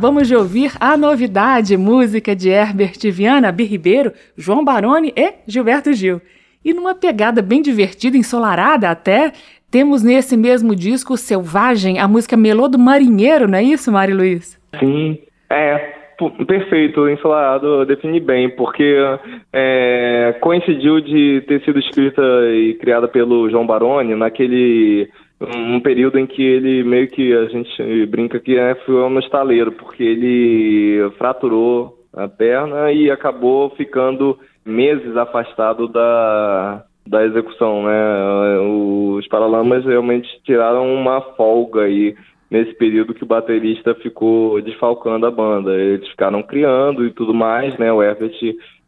Acabamos 0.00 0.28
de 0.28 0.34
ouvir 0.34 0.72
a 0.80 0.96
novidade, 0.96 1.76
música 1.76 2.34
de 2.34 2.48
Herbert 2.48 2.98
Viana, 3.12 3.52
Bi 3.52 3.64
Ribeiro, 3.64 4.12
João 4.34 4.64
Baroni 4.64 5.12
e 5.14 5.34
Gilberto 5.46 5.92
Gil. 5.92 6.22
E 6.64 6.72
numa 6.72 6.94
pegada 6.94 7.42
bem 7.42 7.60
divertida, 7.60 8.16
ensolarada 8.16 8.88
até, 8.88 9.30
temos 9.70 10.02
nesse 10.02 10.38
mesmo 10.38 10.74
disco 10.74 11.18
Selvagem, 11.18 11.98
a 11.98 12.08
música 12.08 12.34
Melô 12.34 12.66
do 12.66 12.78
Marinheiro, 12.78 13.46
não 13.46 13.58
é 13.58 13.62
isso, 13.62 13.92
Mari 13.92 14.14
Luiz? 14.14 14.58
Sim, 14.78 15.18
é, 15.50 15.92
perfeito, 16.46 17.06
ensolarado 17.06 17.84
define 17.84 18.20
bem, 18.20 18.48
porque 18.48 18.96
é, 19.52 20.34
coincidiu 20.40 21.02
de 21.02 21.42
ter 21.46 21.62
sido 21.62 21.78
escrita 21.78 22.22
e 22.54 22.72
criada 22.80 23.06
pelo 23.06 23.50
João 23.50 23.66
Baroni 23.66 24.14
naquele 24.14 25.10
um 25.40 25.80
período 25.80 26.18
em 26.18 26.26
que 26.26 26.42
ele 26.42 26.84
meio 26.84 27.08
que 27.08 27.32
a 27.32 27.46
gente 27.46 28.06
brinca 28.06 28.38
que 28.38 28.58
é, 28.58 28.74
foi 28.86 29.08
no 29.08 29.20
estaleiro, 29.20 29.72
porque 29.72 30.02
ele 30.02 31.10
fraturou 31.16 31.98
a 32.12 32.28
perna 32.28 32.92
e 32.92 33.10
acabou 33.10 33.70
ficando 33.70 34.38
meses 34.64 35.16
afastado 35.16 35.88
da, 35.88 36.84
da 37.06 37.24
execução, 37.24 37.84
né? 37.84 38.58
Os 38.60 39.26
Paralamas 39.28 39.84
realmente 39.84 40.28
tiraram 40.44 40.92
uma 40.94 41.20
folga 41.20 41.82
aí 41.82 42.14
nesse 42.50 42.74
período 42.74 43.14
que 43.14 43.22
o 43.22 43.26
baterista 43.26 43.94
ficou 43.94 44.60
desfalcando 44.60 45.24
a 45.24 45.30
banda. 45.30 45.72
Eles 45.74 46.08
ficaram 46.08 46.42
criando 46.42 47.06
e 47.06 47.10
tudo 47.12 47.32
mais, 47.32 47.78
né? 47.78 47.92
O 47.92 48.02
Herbert 48.02 48.34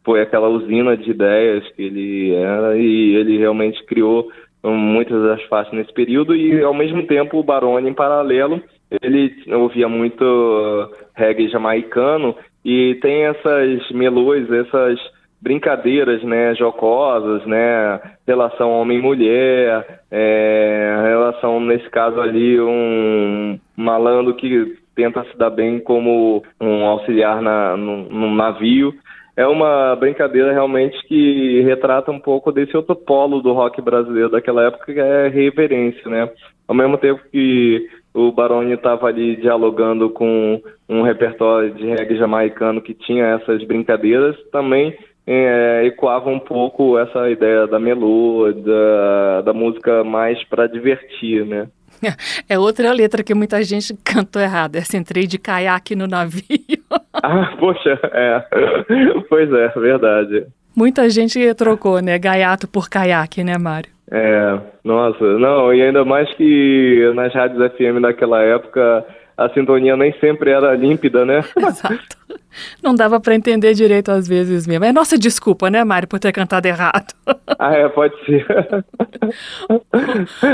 foi 0.03 0.21
aquela 0.21 0.49
usina 0.49 0.97
de 0.97 1.11
ideias 1.11 1.67
que 1.69 1.81
ele 1.81 2.33
era 2.33 2.77
e 2.77 3.15
ele 3.15 3.37
realmente 3.37 3.83
criou 3.85 4.27
muitas 4.63 5.21
das 5.23 5.43
faixas 5.43 5.73
nesse 5.73 5.93
período 5.93 6.35
e 6.35 6.63
ao 6.63 6.73
mesmo 6.73 7.05
tempo 7.05 7.37
o 7.37 7.43
Baroni 7.43 7.89
em 7.89 7.93
paralelo 7.93 8.61
ele 9.01 9.33
ouvia 9.53 9.89
muito 9.89 10.89
reggae 11.15 11.49
jamaicano 11.49 12.35
e 12.63 12.95
tem 13.01 13.25
essas 13.25 13.89
melôs, 13.91 14.49
essas 14.51 14.99
brincadeiras, 15.41 16.23
né, 16.23 16.55
jocosas, 16.55 17.45
né, 17.45 17.99
relação 18.25 18.71
homem-mulher, 18.71 19.99
é, 20.09 21.03
relação 21.03 21.59
nesse 21.59 21.89
caso 21.89 22.21
ali 22.21 22.59
um 22.61 23.59
malandro 23.75 24.35
que 24.35 24.77
tenta 24.95 25.25
se 25.25 25.37
dar 25.37 25.49
bem 25.49 25.79
como 25.79 26.43
um 26.61 26.85
auxiliar 26.85 27.41
na, 27.41 27.75
num, 27.75 28.03
num 28.09 28.33
navio 28.33 28.93
é 29.35 29.47
uma 29.47 29.95
brincadeira 29.95 30.51
realmente 30.51 30.97
que 31.07 31.61
retrata 31.61 32.11
um 32.11 32.19
pouco 32.19 32.51
desse 32.51 32.75
outro 32.77 32.95
polo 32.95 33.41
do 33.41 33.53
rock 33.53 33.81
brasileiro 33.81 34.29
daquela 34.29 34.67
época, 34.67 34.93
que 34.93 34.99
é 34.99 35.27
reverência, 35.27 36.09
né? 36.09 36.29
Ao 36.67 36.75
mesmo 36.75 36.97
tempo 36.97 37.21
que 37.31 37.87
o 38.13 38.31
Baroni 38.31 38.73
estava 38.73 39.07
ali 39.07 39.35
dialogando 39.35 40.09
com 40.09 40.61
um 40.87 41.01
repertório 41.01 41.73
de 41.73 41.85
reggae 41.85 42.15
jamaicano 42.15 42.81
que 42.81 42.93
tinha 42.93 43.25
essas 43.25 43.63
brincadeiras, 43.63 44.35
também 44.51 44.95
é, 45.25 45.83
ecoava 45.85 46.29
um 46.29 46.39
pouco 46.39 46.97
essa 46.99 47.29
ideia 47.29 47.65
da 47.65 47.79
melô, 47.79 48.51
da, 48.53 49.41
da 49.41 49.53
música 49.53 50.03
mais 50.03 50.43
para 50.47 50.67
divertir, 50.67 51.45
né? 51.45 51.67
É 52.49 52.57
outra 52.59 52.91
letra 52.91 53.23
que 53.23 53.33
muita 53.33 53.63
gente 53.63 53.95
cantou 54.03 54.41
errado. 54.41 54.75
Essa 54.75 54.97
entrei 54.97 55.25
de 55.25 55.37
caiaque 55.37 55.95
no 55.95 56.07
navio. 56.07 56.43
Ah, 57.25 57.55
poxa, 57.57 57.97
é. 58.11 58.43
Pois 59.29 59.49
é, 59.53 59.67
verdade. 59.69 60.45
Muita 60.75 61.07
gente 61.09 61.53
trocou, 61.53 62.01
né? 62.01 62.17
Gaiato 62.17 62.67
por 62.67 62.89
caiaque, 62.89 63.43
né, 63.43 63.57
Mário? 63.57 63.89
É, 64.11 64.59
nossa, 64.83 65.23
não, 65.39 65.73
e 65.73 65.81
ainda 65.81 66.03
mais 66.03 66.31
que 66.33 67.11
nas 67.15 67.33
rádios 67.33 67.71
FM 67.73 68.01
daquela 68.01 68.41
época 68.41 69.05
a 69.37 69.49
sintonia 69.49 69.95
nem 69.95 70.13
sempre 70.19 70.51
era 70.51 70.75
límpida, 70.75 71.25
né? 71.25 71.43
Exato. 71.57 72.17
Não 72.81 72.95
dava 72.95 73.19
para 73.19 73.35
entender 73.35 73.73
direito 73.73 74.11
às 74.11 74.27
vezes 74.27 74.67
mesmo. 74.67 74.85
É 74.85 74.91
nossa 74.91 75.17
desculpa, 75.17 75.69
né, 75.69 75.83
Mário, 75.83 76.07
por 76.07 76.19
ter 76.19 76.31
cantado 76.31 76.67
errado. 76.67 77.13
Ah, 77.59 77.73
é, 77.73 77.87
pode 77.87 78.13
ser. 78.25 78.45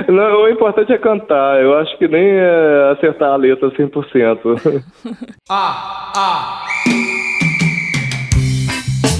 Não, 0.07 0.41
o 0.43 0.49
importante 0.49 0.91
é 0.91 0.97
cantar. 0.97 1.59
Eu 1.61 1.75
acho 1.77 1.97
que 1.97 2.07
nem 2.07 2.23
é 2.23 2.91
acertar 2.91 3.31
a 3.31 3.35
letra 3.35 3.71
100%. 3.71 4.83
Ah, 5.49 6.11
ah. 6.15 6.65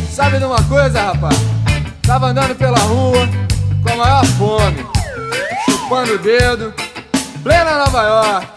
Sabe 0.10 0.38
de 0.38 0.46
uma 0.46 0.62
coisa, 0.68 1.02
rapaz? 1.02 1.36
Tava 2.06 2.28
andando 2.28 2.56
pela 2.56 2.78
rua 2.80 3.28
com 3.82 3.94
a 3.94 3.96
maior 3.96 4.26
fome, 4.26 4.86
chupando 5.66 6.14
o 6.14 6.18
dedo, 6.20 6.74
plena 7.42 7.86
Nova 7.86 8.04
York. 8.04 8.48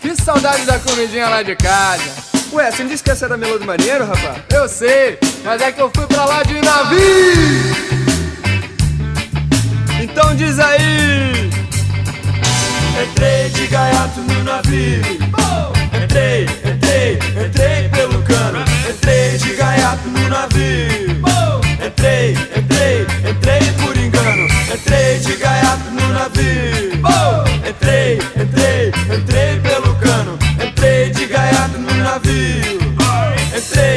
Que 0.00 0.14
saudade 0.14 0.66
da 0.66 0.78
comidinha 0.78 1.28
lá 1.28 1.42
de 1.42 1.56
casa. 1.56 2.27
Ué, 2.50 2.70
você 2.70 2.82
não 2.82 2.90
disse 2.90 3.02
que 3.02 3.10
essa 3.10 3.26
era 3.26 3.34
a 3.34 3.36
Melô 3.36 3.58
do 3.58 3.66
Marinheiro, 3.66 4.06
rapaz? 4.06 4.38
Eu 4.50 4.68
sei, 4.68 5.18
mas 5.44 5.60
é 5.60 5.70
que 5.70 5.80
eu 5.80 5.90
fui 5.94 6.06
pra 6.06 6.24
lá 6.24 6.42
de 6.42 6.54
navio. 6.60 6.98
Então 10.02 10.34
diz 10.34 10.58
aí. 10.58 11.50
Entrei 13.02 13.50
de 13.50 13.66
gaiato 13.66 14.20
no 14.20 14.44
navio. 14.44 15.02
Entrei, 16.02 16.46
entrei, 16.64 17.18
entrei 17.44 17.88
pelo 17.90 18.22
cano. 18.22 18.64
Entrei 18.88 19.36
de 19.36 19.54
gaiato 19.54 20.08
no 20.08 20.28
navio. 20.28 21.18
Entrei, 21.86 22.32
entrei, 22.56 23.06
entrei 23.30 23.72
por 23.82 23.96
engano. 23.96 24.48
Entrei 24.74 25.18
de 25.18 25.36
gaiato 25.36 25.90
no 25.90 26.08
navio. 26.08 26.98
Entrei, 27.68 28.18
entrei, 28.36 28.92
entrei 29.14 29.60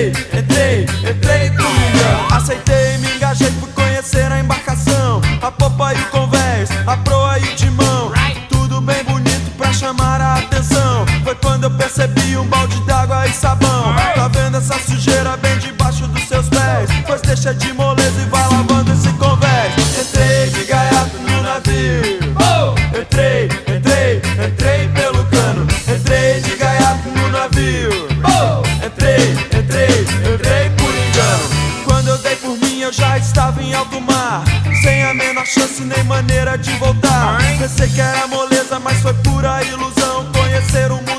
Entrei, 0.02 0.10
entrei, 0.40 0.84
entrei 1.12 1.52
por 1.52 1.66
engano. 1.66 2.36
Aceitei, 2.36 2.98
me 2.98 3.16
engajei, 3.16 3.52
fui 3.60 3.70
conhecer 3.72 4.32
a 4.32 4.40
embarcação. 4.40 5.22
A 5.40 5.52
popa 5.52 5.94
e 5.94 5.98
o 5.98 6.06
convés, 6.08 6.70
a 6.88 6.98
proa 6.98 7.38
e 7.38 7.44
o 7.44 7.56
timão. 7.56 8.12
Tudo 8.50 8.82
bem 8.82 9.04
bonito 9.04 9.52
pra 9.58 9.72
chamar 9.72 10.20
a 10.20 10.40
atenção. 10.40 11.06
Foi 11.24 11.36
quando 11.36 11.66
eu 11.66 11.72
percebi 11.72 12.36
um 12.36 12.48
balde 12.48 12.84
d'água 12.88 13.28
e 13.28 13.32
sabão. 13.32 13.94
Tá 14.16 14.28
vendo 14.28 14.58
essa 14.58 14.80
sujeira 14.80 15.38
bem 15.38 15.56
debaixo 15.60 16.08
dos 16.08 16.28
seus 16.28 16.50
pés? 16.50 16.90
Pois 17.06 17.22
deixa 17.22 17.54
de 17.54 17.72
moleza 17.72 18.01
maneira 36.22 36.56
de 36.56 36.72
voltar. 36.74 37.40
Pensei 37.58 37.90
que 37.90 38.00
era 38.00 38.28
moleza, 38.28 38.80
mas 38.80 38.98
foi 39.02 39.14
pura 39.16 39.64
ilusão. 39.64 40.32
Conhecer 40.32 40.92
o 40.92 40.98
mundo 40.98 41.11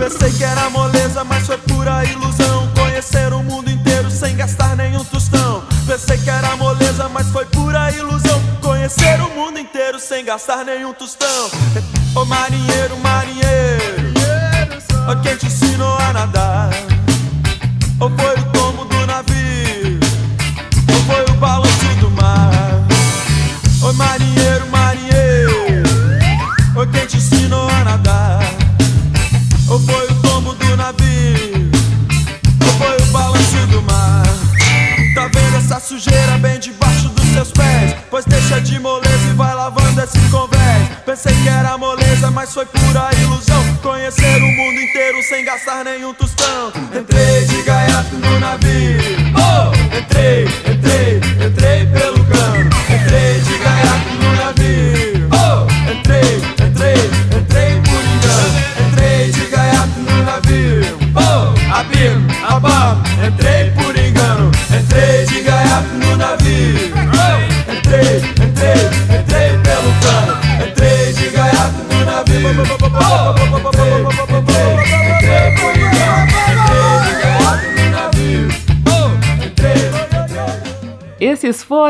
Pensei 0.00 0.32
que 0.32 0.42
era 0.42 0.70
moleza, 0.70 1.22
mas 1.24 1.46
foi 1.46 1.58
pura 1.58 2.02
ilusão. 2.06 2.72
Conhecer 2.74 3.34
o 3.34 3.42
mundo 3.42 3.70
inteiro 3.70 4.10
sem 4.10 4.34
gastar 4.34 4.74
nenhum 4.74 5.04
tostão. 5.04 5.62
Pensei 5.86 6.16
que 6.16 6.30
era 6.30 6.56
moleza, 6.56 7.06
mas 7.10 7.26
foi 7.28 7.44
pura 7.44 7.92
ilusão. 7.92 8.40
Conhecer 8.62 9.20
o 9.20 9.28
mundo 9.34 9.58
inteiro 9.58 10.00
sem 10.00 10.24
gastar 10.24 10.64
nenhum 10.64 10.94
tostão. 10.94 11.50
Ô 12.16 12.24
marinheiro, 12.24 12.96
marinheiro, 12.96 13.09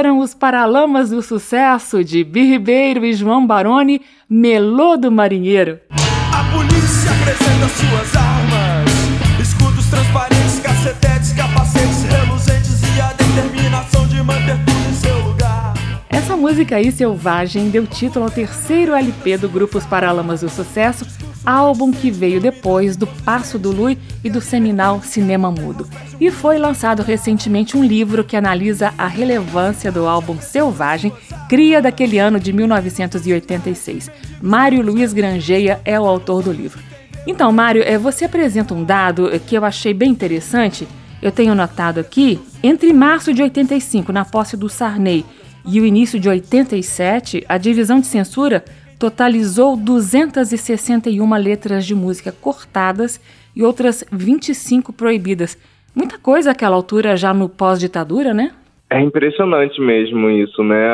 foram 0.01 0.20
os 0.20 0.32
Paralamas 0.32 1.11
do 1.11 1.20
Sucesso 1.20 2.03
de 2.03 2.24
Bi 2.24 2.53
Ribeiro 2.53 3.05
e 3.05 3.12
João 3.12 3.46
Baroni, 3.46 4.01
Melô 4.30 4.96
do 4.96 5.12
Marinheiro. 5.12 5.78
A 5.90 6.42
polícia 6.51 7.11
apresenta 7.11 7.68
suas 7.68 8.16
armas 8.16 8.90
Escudos 9.38 9.84
transparentes, 9.90 10.59
cacetetes, 10.61 11.32
capacetes 11.34 12.03
reluzentes 12.05 12.80
E 12.96 12.98
a 12.98 13.12
determinação 13.12 14.07
de 14.07 14.22
manter 14.22 14.57
tudo 14.64 14.88
em 14.88 14.94
seu 14.94 15.18
lugar 15.18 15.74
Essa 16.09 16.34
música 16.34 16.76
aí, 16.76 16.90
Selvagem, 16.90 17.68
deu 17.68 17.86
título 17.86 18.24
ao 18.24 18.30
terceiro 18.30 18.94
LP 18.94 19.36
do 19.36 19.51
grupo 19.51 19.76
Os 19.76 19.84
Paralamas 19.84 20.40
do 20.40 20.48
Sucesso, 20.48 21.05
álbum 21.45 21.91
que 21.91 22.11
veio 22.11 22.41
depois 22.41 22.97
do 22.97 23.07
Passo 23.07 23.59
do 23.59 23.70
Lui 23.70 23.99
e 24.22 24.30
do 24.30 24.41
seminal 24.41 25.03
Cinema 25.03 25.51
Mudo. 25.51 25.88
E 26.20 26.30
foi 26.30 26.59
lançado 26.59 27.03
recentemente 27.03 27.76
um 27.76 27.84
livro 27.84 28.24
que 28.24 28.36
analisa 28.36 28.93
a 28.99 29.07
relevância 29.07 29.91
do 29.91 30.07
álbum 30.07 30.38
Selvagem, 30.41 31.12
cria 31.49 31.80
daquele 31.80 32.18
ano 32.18 32.38
de 32.38 32.53
1986. 32.53 34.11
Mário 34.41 34.82
Luiz 34.82 35.12
Grangeia 35.12 35.80
é 35.84 35.99
o 35.99 36.07
autor 36.07 36.43
do 36.43 36.53
livro. 36.53 36.80
Então, 37.26 37.53
Mário, 37.53 37.82
eh, 37.82 37.99
você 37.99 38.24
apresenta 38.24 38.74
um 38.74 38.84
dado 38.84 39.30
que 39.47 39.55
eu 39.55 39.64
achei 39.64 39.93
bem 39.93 40.11
interessante. 40.11 40.88
Eu 41.20 41.30
tenho 41.30 41.55
notado 41.55 42.01
aqui, 42.01 42.41
entre 42.62 42.93
março 42.93 43.34
de 43.34 43.43
85, 43.43 44.12
na 44.12 44.24
posse 44.24 44.57
do 44.57 44.68
Sarney, 44.68 45.24
e 45.66 45.80
o 45.80 45.84
início 45.84 46.18
de 46.18 46.28
87, 46.28 47.45
a 47.49 47.59
divisão 47.59 48.01
de 48.01 48.07
censura 48.07 48.64
totalizou 49.01 49.78
261 49.78 51.34
letras 51.36 51.86
de 51.86 51.94
música 51.94 52.30
cortadas 52.30 53.18
e 53.57 53.64
outras 53.64 54.05
25 54.12 54.92
proibidas. 54.92 55.57
Muita 55.96 56.18
coisa 56.18 56.51
àquela 56.51 56.76
altura, 56.76 57.16
já 57.16 57.32
no 57.32 57.48
pós-ditadura, 57.48 58.34
né? 58.34 58.53
É 58.90 59.01
impressionante 59.01 59.80
mesmo 59.80 60.28
isso, 60.28 60.62
né? 60.62 60.86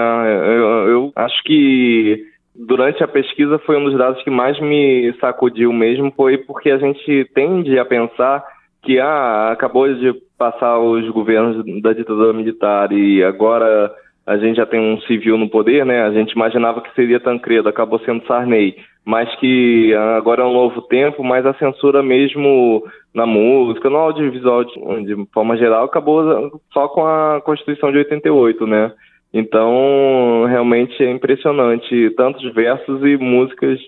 Eu, 0.57 0.89
eu 0.89 1.13
acho 1.17 1.43
que 1.43 2.25
durante 2.55 3.03
a 3.03 3.09
pesquisa 3.09 3.59
foi 3.59 3.77
um 3.77 3.85
dos 3.85 3.99
dados 3.99 4.23
que 4.23 4.31
mais 4.31 4.59
me 4.61 5.13
sacudiu 5.21 5.73
mesmo, 5.73 6.13
foi 6.17 6.39
porque 6.39 6.71
a 6.71 6.79
gente 6.79 7.29
tende 7.35 7.77
a 7.77 7.85
pensar 7.85 8.45
que 8.83 9.01
ah, 9.01 9.51
acabou 9.51 9.93
de 9.93 10.15
passar 10.39 10.79
os 10.79 11.09
governos 11.11 11.83
da 11.83 11.93
ditadura 11.93 12.33
militar 12.33 12.93
e 12.93 13.25
agora 13.25 13.93
a 14.27 14.37
gente 14.37 14.57
já 14.57 14.67
tem 14.67 14.81
um 14.81 15.01
civil 15.03 15.39
no 15.39 15.49
poder, 15.49 15.87
né? 15.87 16.03
A 16.03 16.11
gente 16.11 16.33
imaginava 16.33 16.81
que 16.81 16.93
seria 16.95 17.21
Tancredo, 17.21 17.69
acabou 17.69 18.01
sendo 18.01 18.27
Sarney, 18.27 18.77
mas 19.05 19.33
que 19.37 19.95
agora 20.19 20.43
é 20.43 20.45
um 20.45 20.53
novo 20.53 20.83
tempo, 20.83 21.23
mas 21.23 21.47
a 21.47 21.55
censura 21.55 22.03
mesmo 22.03 22.83
na 23.15 23.25
música, 23.25 23.89
no 23.89 23.99
audiovisual 23.99 24.65
de, 24.65 24.75
de 25.05 25.27
forma 25.33 25.57
geral, 25.57 25.85
acabou 25.85 26.61
só 26.73 26.89
com 26.89 27.07
a 27.07 27.41
Constituição 27.41 27.93
de 27.93 27.99
88, 27.99 28.67
né? 28.67 28.93
Então, 29.33 30.45
realmente 30.49 31.05
é 31.05 31.11
impressionante, 31.11 32.11
tantos 32.17 32.53
versos 32.53 33.03
e 33.05 33.17
músicas, 33.17 33.79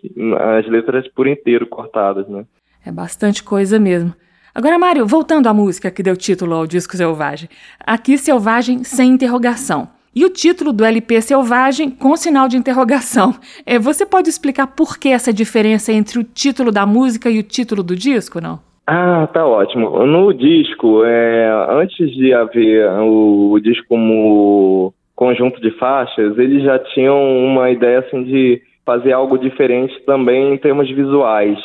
as 0.57 0.66
letras 0.68 1.09
por 1.09 1.26
inteiro 1.26 1.66
cortadas, 1.66 2.28
né? 2.28 2.45
É 2.86 2.93
bastante 2.93 3.43
coisa 3.43 3.78
mesmo. 3.78 4.14
Agora, 4.55 4.78
Mário, 4.78 5.07
voltando 5.07 5.49
à 5.49 5.55
música 5.55 5.91
que 5.91 6.03
deu 6.03 6.16
título 6.16 6.55
ao 6.55 6.66
disco 6.66 6.97
Selvagem. 6.97 7.49
Aqui, 7.80 8.16
Selvagem 8.16 8.84
sem 8.84 9.11
interrogação. 9.11 9.98
E 10.19 10.25
o 10.25 10.31
título 10.31 10.73
do 10.73 10.85
LP 10.85 11.21
Selvagem 11.21 11.89
com 11.89 12.16
sinal 12.16 12.49
de 12.49 12.57
interrogação. 12.57 13.35
É, 13.64 13.79
você 13.79 14.05
pode 14.05 14.29
explicar 14.29 14.66
por 14.66 14.99
que 14.99 15.11
essa 15.11 15.33
diferença 15.33 15.93
entre 15.93 16.19
o 16.19 16.25
título 16.25 16.73
da 16.73 16.85
música 16.85 17.31
e 17.31 17.39
o 17.39 17.43
título 17.45 17.85
do 17.85 17.95
disco, 17.95 18.41
não? 18.41 18.59
Ah, 18.85 19.29
tá 19.33 19.47
ótimo. 19.47 20.05
No 20.05 20.35
disco, 20.35 21.05
é, 21.05 21.49
antes 21.71 22.11
de 22.16 22.35
haver 22.35 22.91
o, 22.95 23.53
o 23.53 23.61
disco 23.61 23.87
como 23.89 24.93
conjunto 25.14 25.61
de 25.61 25.71
faixas, 25.79 26.37
eles 26.37 26.64
já 26.64 26.81
tinham 26.81 27.16
uma 27.39 27.71
ideia 27.71 28.01
assim 28.01 28.25
de 28.25 28.61
fazer 28.85 29.12
algo 29.12 29.39
diferente 29.39 29.95
também 30.05 30.53
em 30.53 30.59
termos 30.59 30.91
visuais. 30.91 31.61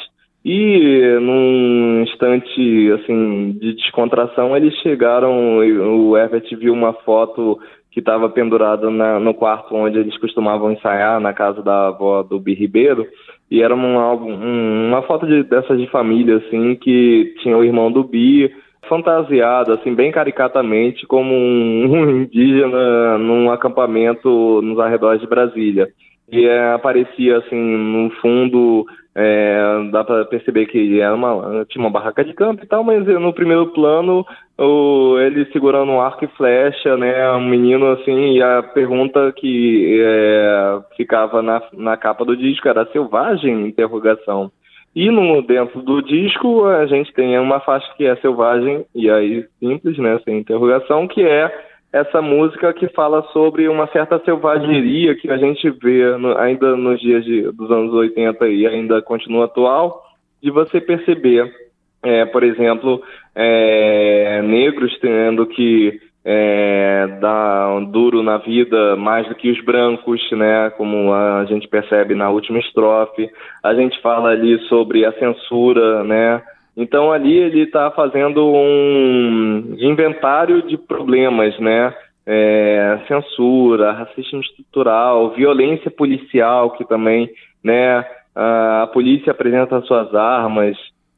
E 0.45 1.17
num 1.19 2.03
instante 2.03 2.91
assim 2.91 3.57
de 3.59 3.73
descontração, 3.73 4.55
eles 4.55 4.75
chegaram, 4.83 5.57
o 5.57 6.15
Herbert 6.15 6.45
viu 6.55 6.73
uma 6.73 6.93
foto 6.93 7.59
que 7.93 7.99
estava 7.99 8.27
pendurada 8.27 8.89
no 8.89 9.33
quarto 9.35 9.75
onde 9.75 9.99
eles 9.99 10.17
costumavam 10.17 10.71
ensaiar, 10.71 11.19
na 11.19 11.31
casa 11.31 11.61
da 11.61 11.89
avó 11.89 12.23
do 12.23 12.39
Bi 12.39 12.55
Ribeiro, 12.55 13.05
e 13.51 13.61
era 13.61 13.75
um 13.75 13.99
álbum, 13.99 14.33
um, 14.33 14.87
uma 14.87 15.03
foto 15.03 15.27
de, 15.27 15.43
dessas 15.43 15.77
de 15.77 15.87
família, 15.91 16.37
assim, 16.37 16.73
que 16.75 17.35
tinha 17.43 17.55
o 17.55 17.63
irmão 17.63 17.91
do 17.91 18.03
Bi, 18.03 18.51
fantasiado, 18.89 19.73
assim, 19.73 19.93
bem 19.93 20.11
caricatamente, 20.11 21.05
como 21.05 21.35
um, 21.35 21.85
um 21.93 22.09
indígena 22.21 23.19
num 23.19 23.51
acampamento 23.51 24.59
nos 24.63 24.79
arredores 24.79 25.21
de 25.21 25.27
Brasília. 25.27 25.87
E 26.31 26.47
é, 26.47 26.73
aparecia, 26.73 27.37
assim, 27.37 27.55
no 27.55 28.09
fundo, 28.21 28.87
é, 29.15 29.89
dá 29.91 30.03
para 30.03 30.25
perceber 30.25 30.65
que 30.65 30.99
era 30.99 31.13
uma, 31.13 31.65
tinha 31.65 31.83
uma 31.83 31.91
barraca 31.91 32.23
de 32.23 32.33
campo 32.33 32.63
e 32.63 32.67
tal, 32.67 32.83
mas 32.83 33.05
no 33.05 33.33
primeiro 33.33 33.67
plano, 33.67 34.25
o, 34.57 35.17
ele 35.19 35.45
segurando 35.51 35.91
um 35.91 36.01
arco 36.01 36.25
e 36.25 36.27
flecha, 36.29 36.97
né, 36.97 37.31
um 37.33 37.47
menino, 37.47 37.91
assim, 37.91 38.33
e 38.33 38.41
a 38.41 38.63
pergunta 38.63 39.31
que 39.33 40.01
é, 40.03 40.79
ficava 40.97 41.41
na, 41.41 41.61
na 41.73 41.95
capa 41.95 42.25
do 42.25 42.35
disco 42.35 42.67
era 42.67 42.89
selvagem? 42.91 43.67
Interrogação. 43.67 44.51
E 44.95 45.09
no, 45.09 45.41
dentro 45.41 45.81
do 45.81 46.01
disco 46.01 46.65
a 46.65 46.85
gente 46.85 47.11
tem 47.13 47.37
uma 47.39 47.59
faixa 47.59 47.87
que 47.97 48.05
é 48.05 48.15
selvagem, 48.17 48.85
e 48.95 49.09
aí 49.09 49.45
simples, 49.59 49.97
né, 49.97 50.19
sem 50.23 50.39
interrogação, 50.39 51.07
que 51.07 51.21
é 51.21 51.51
essa 51.93 52.23
música 52.23 52.73
que 52.73 52.87
fala 52.87 53.21
sobre 53.31 53.69
uma 53.69 53.85
certa 53.87 54.19
selvageria 54.25 55.15
que 55.15 55.29
a 55.29 55.37
gente 55.37 55.69
vê 55.69 56.17
no, 56.17 56.35
ainda 56.39 56.75
nos 56.75 56.99
dias 56.99 57.23
de, 57.23 57.43
dos 57.51 57.69
anos 57.69 57.93
80 57.93 58.47
e 58.47 58.65
ainda 58.65 58.99
continua 59.03 59.45
atual, 59.45 60.03
de 60.41 60.49
você 60.49 60.81
perceber, 60.81 61.53
é, 62.01 62.25
por 62.25 62.43
exemplo, 62.43 62.99
é, 63.35 64.41
negros 64.41 64.97
tendo 64.99 65.45
que 65.45 66.01
é, 66.25 67.17
dá 67.21 67.75
um 67.75 67.85
duro 67.85 68.23
na 68.23 68.37
vida 68.37 68.95
mais 68.95 69.27
do 69.27 69.35
que 69.35 69.51
os 69.51 69.63
brancos, 69.63 70.19
né? 70.31 70.71
Como 70.71 71.13
a 71.13 71.45
gente 71.45 71.67
percebe 71.67 72.15
na 72.15 72.29
última 72.29 72.59
estrofe. 72.59 73.29
A 73.61 73.73
gente 73.75 74.01
fala 74.01 74.29
ali 74.29 74.57
sobre 74.67 75.05
a 75.05 75.11
censura, 75.13 76.03
né? 76.03 76.41
Então 76.75 77.11
ali 77.11 77.37
ele 77.37 77.61
está 77.61 77.91
fazendo 77.91 78.45
um 78.45 79.75
inventário 79.77 80.61
de 80.63 80.77
problemas, 80.77 81.57
né? 81.59 81.93
É, 82.25 82.99
censura, 83.07 83.91
racismo 83.91 84.39
estrutural, 84.39 85.31
violência 85.31 85.91
policial, 85.91 86.71
que 86.71 86.85
também, 86.85 87.29
né? 87.63 88.05
A 88.35 88.89
polícia 88.91 89.31
apresenta 89.31 89.81
suas 89.81 90.15
armas, 90.15 90.75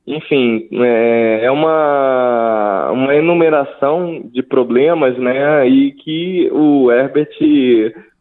enfim, 0.07 0.67
é, 0.71 1.45
é 1.45 1.51
uma, 1.51 2.91
uma 2.91 3.15
enumeração 3.15 4.21
de 4.31 4.43
problemas, 4.43 5.17
né? 5.17 5.67
E 5.67 5.91
que 5.93 6.49
o 6.51 6.91
Herbert 6.91 7.29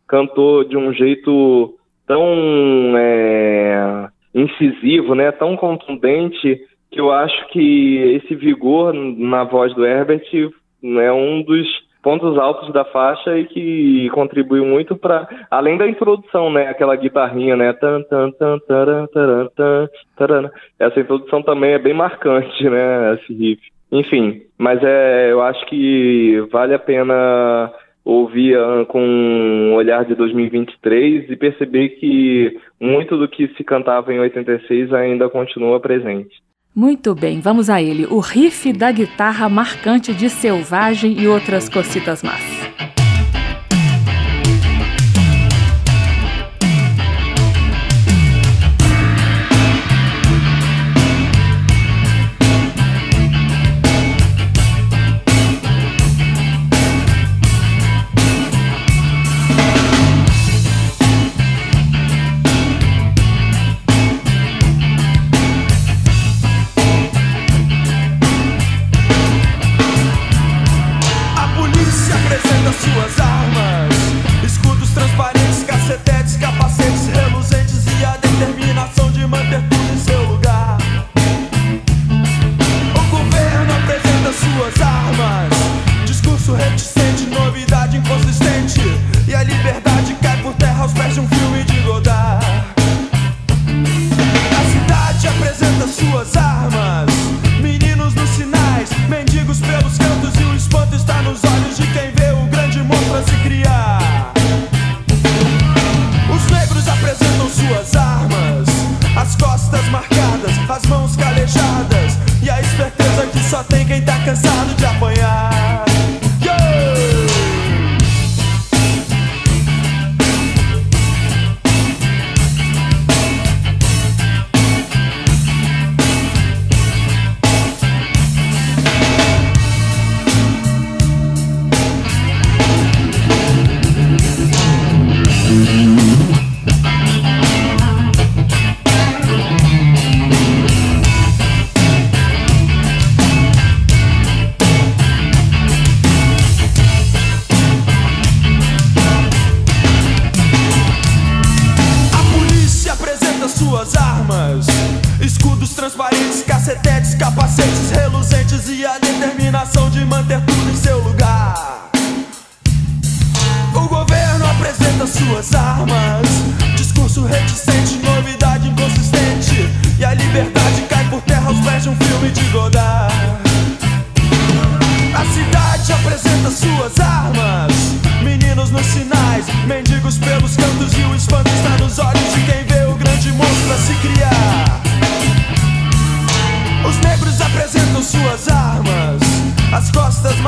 cantou 0.08 0.64
de 0.64 0.78
um 0.78 0.92
jeito 0.94 1.74
tão 2.06 2.96
é, 2.96 4.08
incisivo, 4.34 5.14
né? 5.14 5.30
Tão 5.32 5.56
contundente 5.56 6.58
que 6.94 7.00
eu 7.00 7.10
acho 7.10 7.48
que 7.48 7.96
esse 8.22 8.36
vigor 8.36 8.94
na 8.94 9.42
voz 9.42 9.74
do 9.74 9.84
Herbert 9.84 10.22
é 10.32 11.12
um 11.12 11.42
dos 11.42 11.66
pontos 12.00 12.38
altos 12.38 12.72
da 12.72 12.84
faixa 12.84 13.36
e 13.36 13.46
que 13.46 14.08
contribuiu 14.10 14.64
muito 14.64 14.94
para 14.94 15.26
além 15.50 15.76
da 15.76 15.88
introdução, 15.88 16.52
né, 16.52 16.68
aquela 16.68 16.94
guitarrinha, 16.94 17.56
né, 17.56 17.72
tan 17.72 18.02
tan 18.02 18.30
tan 18.30 18.58
taran, 18.60 19.06
taran, 19.08 19.88
taran. 20.16 20.50
Essa 20.78 21.00
introdução 21.00 21.42
também 21.42 21.72
é 21.72 21.78
bem 21.78 21.94
marcante, 21.94 22.62
né, 22.70 23.14
esse 23.14 23.34
riff. 23.34 23.60
Enfim, 23.90 24.42
mas 24.56 24.80
é, 24.84 25.32
eu 25.32 25.42
acho 25.42 25.66
que 25.66 26.46
vale 26.52 26.74
a 26.74 26.78
pena 26.78 27.72
ouvir 28.04 28.56
uh, 28.56 28.86
com 28.86 29.00
um 29.00 29.74
olhar 29.74 30.04
de 30.04 30.14
2023 30.14 31.28
e 31.28 31.36
perceber 31.36 31.88
que 31.90 32.56
muito 32.78 33.16
do 33.16 33.26
que 33.26 33.48
se 33.56 33.64
cantava 33.64 34.12
em 34.12 34.20
86 34.20 34.92
ainda 34.92 35.28
continua 35.28 35.80
presente. 35.80 36.44
Muito 36.74 37.14
bem, 37.14 37.40
vamos 37.40 37.70
a 37.70 37.80
ele. 37.80 38.04
O 38.06 38.18
riff 38.18 38.72
da 38.72 38.90
guitarra 38.90 39.48
marcante 39.48 40.12
de 40.12 40.28
Selvagem 40.28 41.20
e 41.20 41.28
outras 41.28 41.68
cocitas 41.68 42.20
más. 42.20 42.42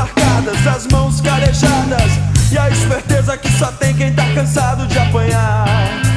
marcadas, 0.06 0.66
as 0.66 0.86
mãos 0.86 1.20
carejadas 1.20 2.12
e 2.52 2.58
a 2.58 2.70
esperteza 2.70 3.36
que 3.36 3.50
só 3.52 3.72
tem 3.72 3.94
quem 3.94 4.12
tá 4.12 4.24
cansado 4.34 4.86
de 4.86 4.98
apanhar. 4.98 6.15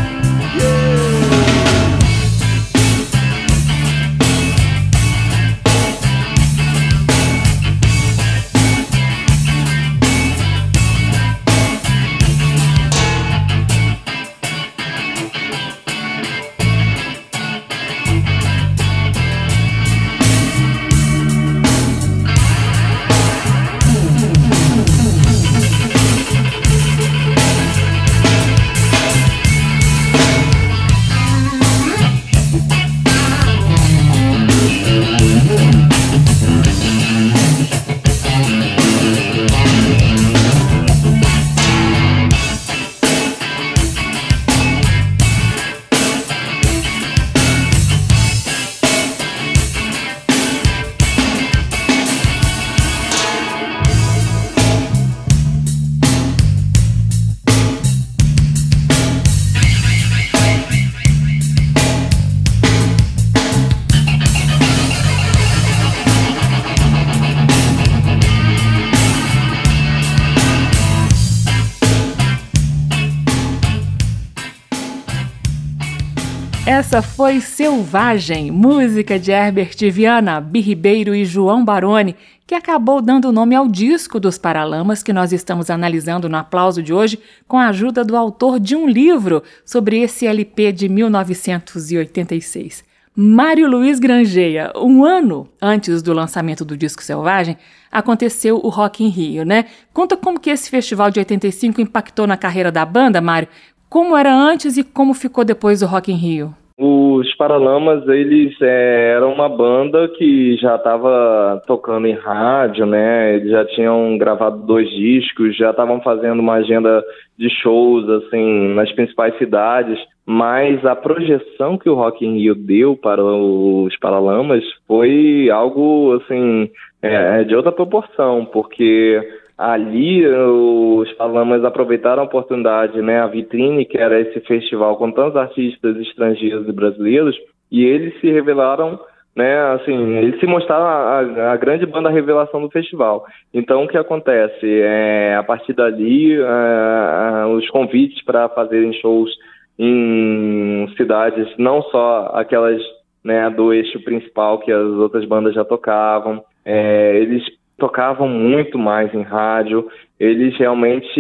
Essa 76.89 77.03
foi 77.03 77.39
Selvagem, 77.39 78.49
música 78.49 79.19
de 79.19 79.29
Herbert 79.29 79.75
Viana, 79.91 80.41
Bi 80.41 80.59
Ribeiro 80.59 81.13
e 81.13 81.23
João 81.23 81.63
Baroni, 81.63 82.15
que 82.47 82.55
acabou 82.55 82.99
dando 82.99 83.31
nome 83.31 83.53
ao 83.53 83.67
disco 83.67 84.19
dos 84.19 84.39
Paralamas 84.39 85.03
que 85.03 85.13
nós 85.13 85.31
estamos 85.31 85.69
analisando 85.69 86.27
no 86.27 86.35
aplauso 86.35 86.81
de 86.81 86.91
hoje, 86.91 87.19
com 87.47 87.59
a 87.59 87.67
ajuda 87.67 88.03
do 88.03 88.17
autor 88.17 88.59
de 88.59 88.75
um 88.75 88.89
livro 88.89 89.43
sobre 89.63 90.01
esse 90.01 90.25
LP 90.25 90.71
de 90.71 90.89
1986. 90.89 92.83
Mário 93.15 93.69
Luiz 93.69 93.99
Grangeia, 93.99 94.73
um 94.75 95.05
ano 95.05 95.47
antes 95.61 96.01
do 96.01 96.11
lançamento 96.11 96.65
do 96.65 96.75
disco 96.75 97.03
Selvagem, 97.03 97.55
aconteceu 97.91 98.59
o 98.63 98.69
Rock 98.69 99.03
in 99.03 99.09
Rio, 99.09 99.45
né? 99.45 99.65
Conta 99.93 100.17
como 100.17 100.39
que 100.39 100.49
esse 100.49 100.67
festival 100.71 101.11
de 101.11 101.19
85 101.19 101.81
impactou 101.81 102.25
na 102.25 102.35
carreira 102.35 102.71
da 102.71 102.83
banda, 102.83 103.21
Mário. 103.21 103.47
Como 103.87 104.17
era 104.17 104.33
antes 104.33 104.75
e 104.75 104.83
como 104.83 105.13
ficou 105.13 105.45
depois 105.45 105.81
do 105.81 105.85
Rock 105.85 106.11
in 106.11 106.15
Rio? 106.15 106.55
Os 106.81 107.35
Paralamas, 107.35 108.07
eles 108.07 108.55
é, 108.61 109.11
eram 109.17 109.33
uma 109.33 109.49
banda 109.49 110.07
que 110.07 110.55
já 110.55 110.77
estava 110.77 111.61
tocando 111.67 112.07
em 112.07 112.13
rádio, 112.13 112.85
né? 112.85 113.35
Eles 113.35 113.51
já 113.51 113.65
tinham 113.65 114.17
gravado 114.17 114.65
dois 114.65 114.89
discos, 114.89 115.57
já 115.57 115.71
estavam 115.71 115.99
fazendo 115.99 116.39
uma 116.39 116.53
agenda 116.53 117.03
de 117.37 117.49
shows, 117.49 118.07
assim, 118.09 118.73
nas 118.75 118.89
principais 118.93 119.37
cidades. 119.37 119.99
Mas 120.25 120.85
a 120.85 120.95
projeção 120.95 121.77
que 121.77 121.89
o 121.89 121.95
Rock 121.95 122.25
in 122.25 122.37
Rio 122.37 122.55
deu 122.55 122.95
para 122.95 123.21
os 123.25 123.97
Paralamas 123.99 124.63
foi 124.87 125.49
algo, 125.49 126.13
assim, 126.13 126.71
é, 127.01 127.43
de 127.43 127.57
outra 127.57 127.73
proporção, 127.73 128.45
porque 128.45 129.19
ali 129.59 130.25
os 130.25 131.11
Palamas 131.13 131.65
aproveitaram 131.65 132.23
a 132.23 132.25
oportunidade, 132.25 133.01
né, 133.01 133.19
a 133.19 133.27
vitrine 133.27 133.83
que 133.83 133.97
era 133.97 134.17
esse 134.17 134.39
festival 134.39 134.95
com 134.95 135.11
tantos 135.11 135.35
artistas 135.35 135.97
estrangeiros 135.97 136.65
e 136.65 136.71
brasileiros, 136.71 137.35
e 137.69 137.83
eles 137.83 138.17
se 138.21 138.31
revelaram, 138.31 138.97
né, 139.35 139.59
assim, 139.73 140.15
eles 140.15 140.39
se 140.39 140.47
mostraram 140.47 140.85
a, 140.85 141.51
a 141.51 141.57
grande 141.57 141.85
banda 141.85 142.09
revelação 142.09 142.61
do 142.61 142.71
festival. 142.71 143.25
Então, 143.53 143.83
o 143.83 143.87
que 143.89 143.97
acontece? 143.97 144.65
É, 144.65 145.35
a 145.35 145.43
partir 145.43 145.73
dali, 145.73 146.35
é, 146.35 147.45
os 147.47 147.69
convites 147.69 148.23
para 148.23 148.47
fazerem 148.47 148.93
shows 148.93 149.29
em 149.77 150.87
cidades, 150.95 151.49
não 151.57 151.81
só 151.83 152.31
aquelas 152.33 152.81
né, 153.21 153.49
do 153.49 153.73
eixo 153.73 154.01
principal 154.05 154.59
que 154.59 154.71
as 154.71 154.87
outras 154.93 155.25
bandas 155.25 155.53
já 155.53 155.65
tocavam, 155.65 156.41
é, 156.63 157.17
eles 157.17 157.43
tocavam 157.79 158.27
muito 158.27 158.77
mais 158.77 159.13
em 159.13 159.23
rádio, 159.23 159.87
eles 160.19 160.55
realmente 160.57 161.19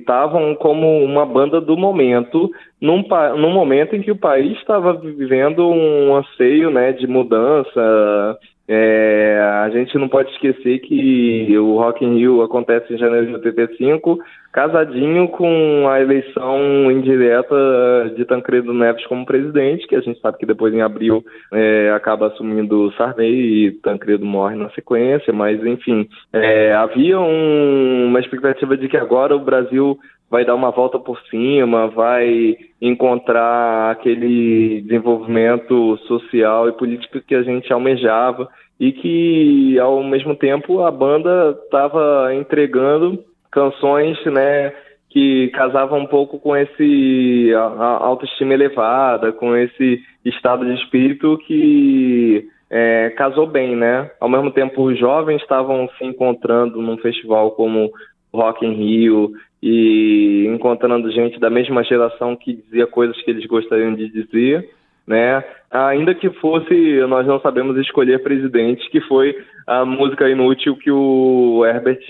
estavam 0.00 0.54
como 0.54 1.04
uma 1.04 1.26
banda 1.26 1.60
do 1.60 1.76
momento, 1.76 2.50
num, 2.80 3.04
num 3.36 3.52
momento 3.52 3.96
em 3.96 4.02
que 4.02 4.10
o 4.10 4.16
país 4.16 4.56
estava 4.58 4.92
vivendo 4.94 5.68
um 5.68 6.14
anseio 6.14 6.70
né, 6.70 6.92
de 6.92 7.06
mudança, 7.06 8.38
é, 8.72 9.40
a 9.64 9.68
gente 9.70 9.98
não 9.98 10.08
pode 10.08 10.30
esquecer 10.30 10.78
que 10.78 11.58
o 11.58 11.76
Rock 11.76 12.04
in 12.04 12.18
Rio 12.18 12.40
acontece 12.40 12.94
em 12.94 12.98
janeiro 12.98 13.26
de 13.26 13.34
85, 13.34 14.16
casadinho 14.52 15.26
com 15.26 15.88
a 15.88 16.00
eleição 16.00 16.88
indireta 16.88 18.12
de 18.16 18.24
Tancredo 18.24 18.72
Neves 18.72 19.04
como 19.08 19.26
presidente, 19.26 19.88
que 19.88 19.96
a 19.96 20.00
gente 20.00 20.20
sabe 20.20 20.38
que 20.38 20.46
depois 20.46 20.72
em 20.72 20.82
abril 20.82 21.24
é, 21.52 21.90
acaba 21.90 22.28
assumindo 22.28 22.92
Sarney 22.92 23.66
e 23.66 23.72
Tancredo 23.72 24.24
morre 24.24 24.54
na 24.54 24.70
sequência, 24.70 25.32
mas 25.32 25.60
enfim, 25.66 26.08
é, 26.32 26.72
havia 26.72 27.18
um, 27.18 28.06
uma 28.06 28.20
expectativa 28.20 28.76
de 28.76 28.88
que 28.88 28.96
agora 28.96 29.34
o 29.34 29.44
Brasil 29.44 29.98
vai 30.30 30.44
dar 30.44 30.54
uma 30.54 30.70
volta 30.70 30.98
por 30.98 31.20
cima, 31.22 31.88
vai 31.88 32.56
encontrar 32.80 33.90
aquele 33.90 34.80
desenvolvimento 34.82 35.98
social 36.06 36.68
e 36.68 36.72
político 36.72 37.20
que 37.20 37.34
a 37.34 37.42
gente 37.42 37.72
almejava 37.72 38.48
e 38.78 38.92
que 38.92 39.78
ao 39.78 40.02
mesmo 40.04 40.36
tempo 40.36 40.80
a 40.82 40.90
banda 40.90 41.58
estava 41.64 42.32
entregando 42.34 43.22
canções, 43.50 44.24
né, 44.26 44.72
que 45.10 45.48
casavam 45.48 45.98
um 45.98 46.06
pouco 46.06 46.38
com 46.38 46.56
esse 46.56 47.52
autoestima 47.54 48.54
elevada, 48.54 49.32
com 49.32 49.56
esse 49.56 50.00
estado 50.24 50.64
de 50.64 50.80
espírito 50.80 51.36
que 51.38 52.48
é, 52.70 53.10
casou 53.16 53.48
bem, 53.48 53.74
né? 53.74 54.08
Ao 54.20 54.28
mesmo 54.28 54.52
tempo, 54.52 54.84
os 54.84 54.96
jovens 54.96 55.42
estavam 55.42 55.88
se 55.98 56.04
encontrando 56.04 56.80
num 56.80 56.96
festival 56.98 57.50
como 57.50 57.90
Rock 58.32 58.64
in 58.64 58.74
Rio 58.74 59.32
e 59.62 60.46
encontrando 60.48 61.10
gente 61.10 61.38
da 61.38 61.50
mesma 61.50 61.84
geração 61.84 62.34
que 62.34 62.54
dizia 62.54 62.86
coisas 62.86 63.20
que 63.22 63.30
eles 63.30 63.46
gostariam 63.46 63.94
de 63.94 64.08
dizer, 64.08 64.70
né? 65.06 65.44
Ainda 65.70 66.14
que 66.14 66.30
fosse, 66.30 67.00
nós 67.08 67.26
não 67.26 67.40
sabemos 67.40 67.76
escolher 67.76 68.22
presidente, 68.22 68.88
que 68.90 69.00
foi 69.02 69.36
a 69.66 69.84
música 69.84 70.28
inútil 70.28 70.76
que 70.76 70.90
o 70.90 71.64
Herbert, 71.64 72.04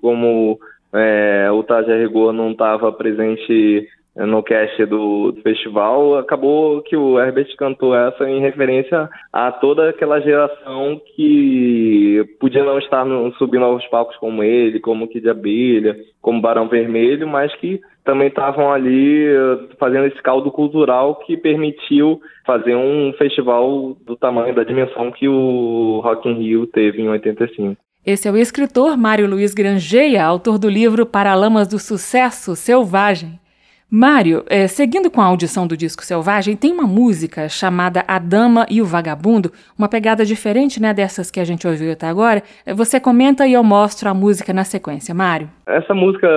como 0.00 0.58
é, 0.92 1.50
o 1.50 1.62
Taj 1.62 1.88
Rigor 1.88 2.32
não 2.32 2.52
estava 2.52 2.92
presente 2.92 3.88
no 4.16 4.42
cast 4.42 4.86
do, 4.86 5.34
festival, 5.42 6.16
acabou 6.16 6.80
que 6.82 6.96
o 6.96 7.20
Herbert 7.20 7.54
cantou 7.56 7.94
essa 7.94 8.28
em 8.28 8.40
referência 8.40 9.08
a 9.32 9.52
toda 9.52 9.90
aquela 9.90 10.20
geração 10.20 11.00
que 11.14 12.24
podia 12.40 12.64
não 12.64 12.78
estar 12.78 13.04
no, 13.04 13.32
subindo 13.34 13.64
aos 13.64 13.86
palcos 13.88 14.16
como 14.16 14.42
ele, 14.42 14.80
como 14.80 15.08
Kid 15.08 15.28
Abelha, 15.28 15.96
como 16.22 16.40
Barão 16.40 16.68
Vermelho, 16.68 17.28
mas 17.28 17.54
que 17.56 17.80
também 18.04 18.28
estavam 18.28 18.72
ali 18.72 19.26
eh, 19.26 19.58
fazendo 19.78 20.06
esse 20.06 20.22
caldo 20.22 20.50
cultural 20.50 21.16
que 21.16 21.36
permitiu 21.36 22.20
fazer 22.46 22.74
um 22.74 23.12
festival 23.18 23.96
do 24.06 24.16
tamanho, 24.16 24.54
da 24.54 24.64
dimensão 24.64 25.10
que 25.10 25.28
o 25.28 26.00
Rock 26.02 26.28
in 26.28 26.34
Rio 26.34 26.66
teve 26.66 27.02
em 27.02 27.08
85. 27.08 27.76
Esse 28.06 28.28
é 28.28 28.30
o 28.30 28.36
escritor 28.36 28.96
Mário 28.96 29.28
Luiz 29.28 29.52
Grangeia, 29.52 30.24
autor 30.24 30.58
do 30.58 30.70
livro 30.70 31.04
Paralamas 31.04 31.66
do 31.66 31.78
Sucesso 31.78 32.54
Selvagem. 32.54 33.40
Mário, 33.90 34.42
é, 34.50 34.66
seguindo 34.66 35.08
com 35.08 35.20
a 35.20 35.26
audição 35.26 35.64
do 35.64 35.76
disco 35.76 36.02
Selvagem, 36.02 36.56
tem 36.56 36.72
uma 36.72 36.88
música 36.88 37.48
chamada 37.48 38.02
A 38.08 38.18
Dama 38.18 38.66
e 38.68 38.82
o 38.82 38.84
Vagabundo, 38.84 39.52
uma 39.78 39.88
pegada 39.88 40.24
diferente 40.24 40.82
né, 40.82 40.92
dessas 40.92 41.30
que 41.30 41.38
a 41.38 41.44
gente 41.44 41.68
ouviu 41.68 41.92
até 41.92 42.06
agora. 42.06 42.42
É, 42.66 42.74
você 42.74 42.98
comenta 42.98 43.46
e 43.46 43.52
eu 43.52 43.62
mostro 43.62 44.08
a 44.08 44.14
música 44.14 44.52
na 44.52 44.64
sequência, 44.64 45.14
Mário. 45.14 45.48
Essa 45.68 45.94
música 45.94 46.28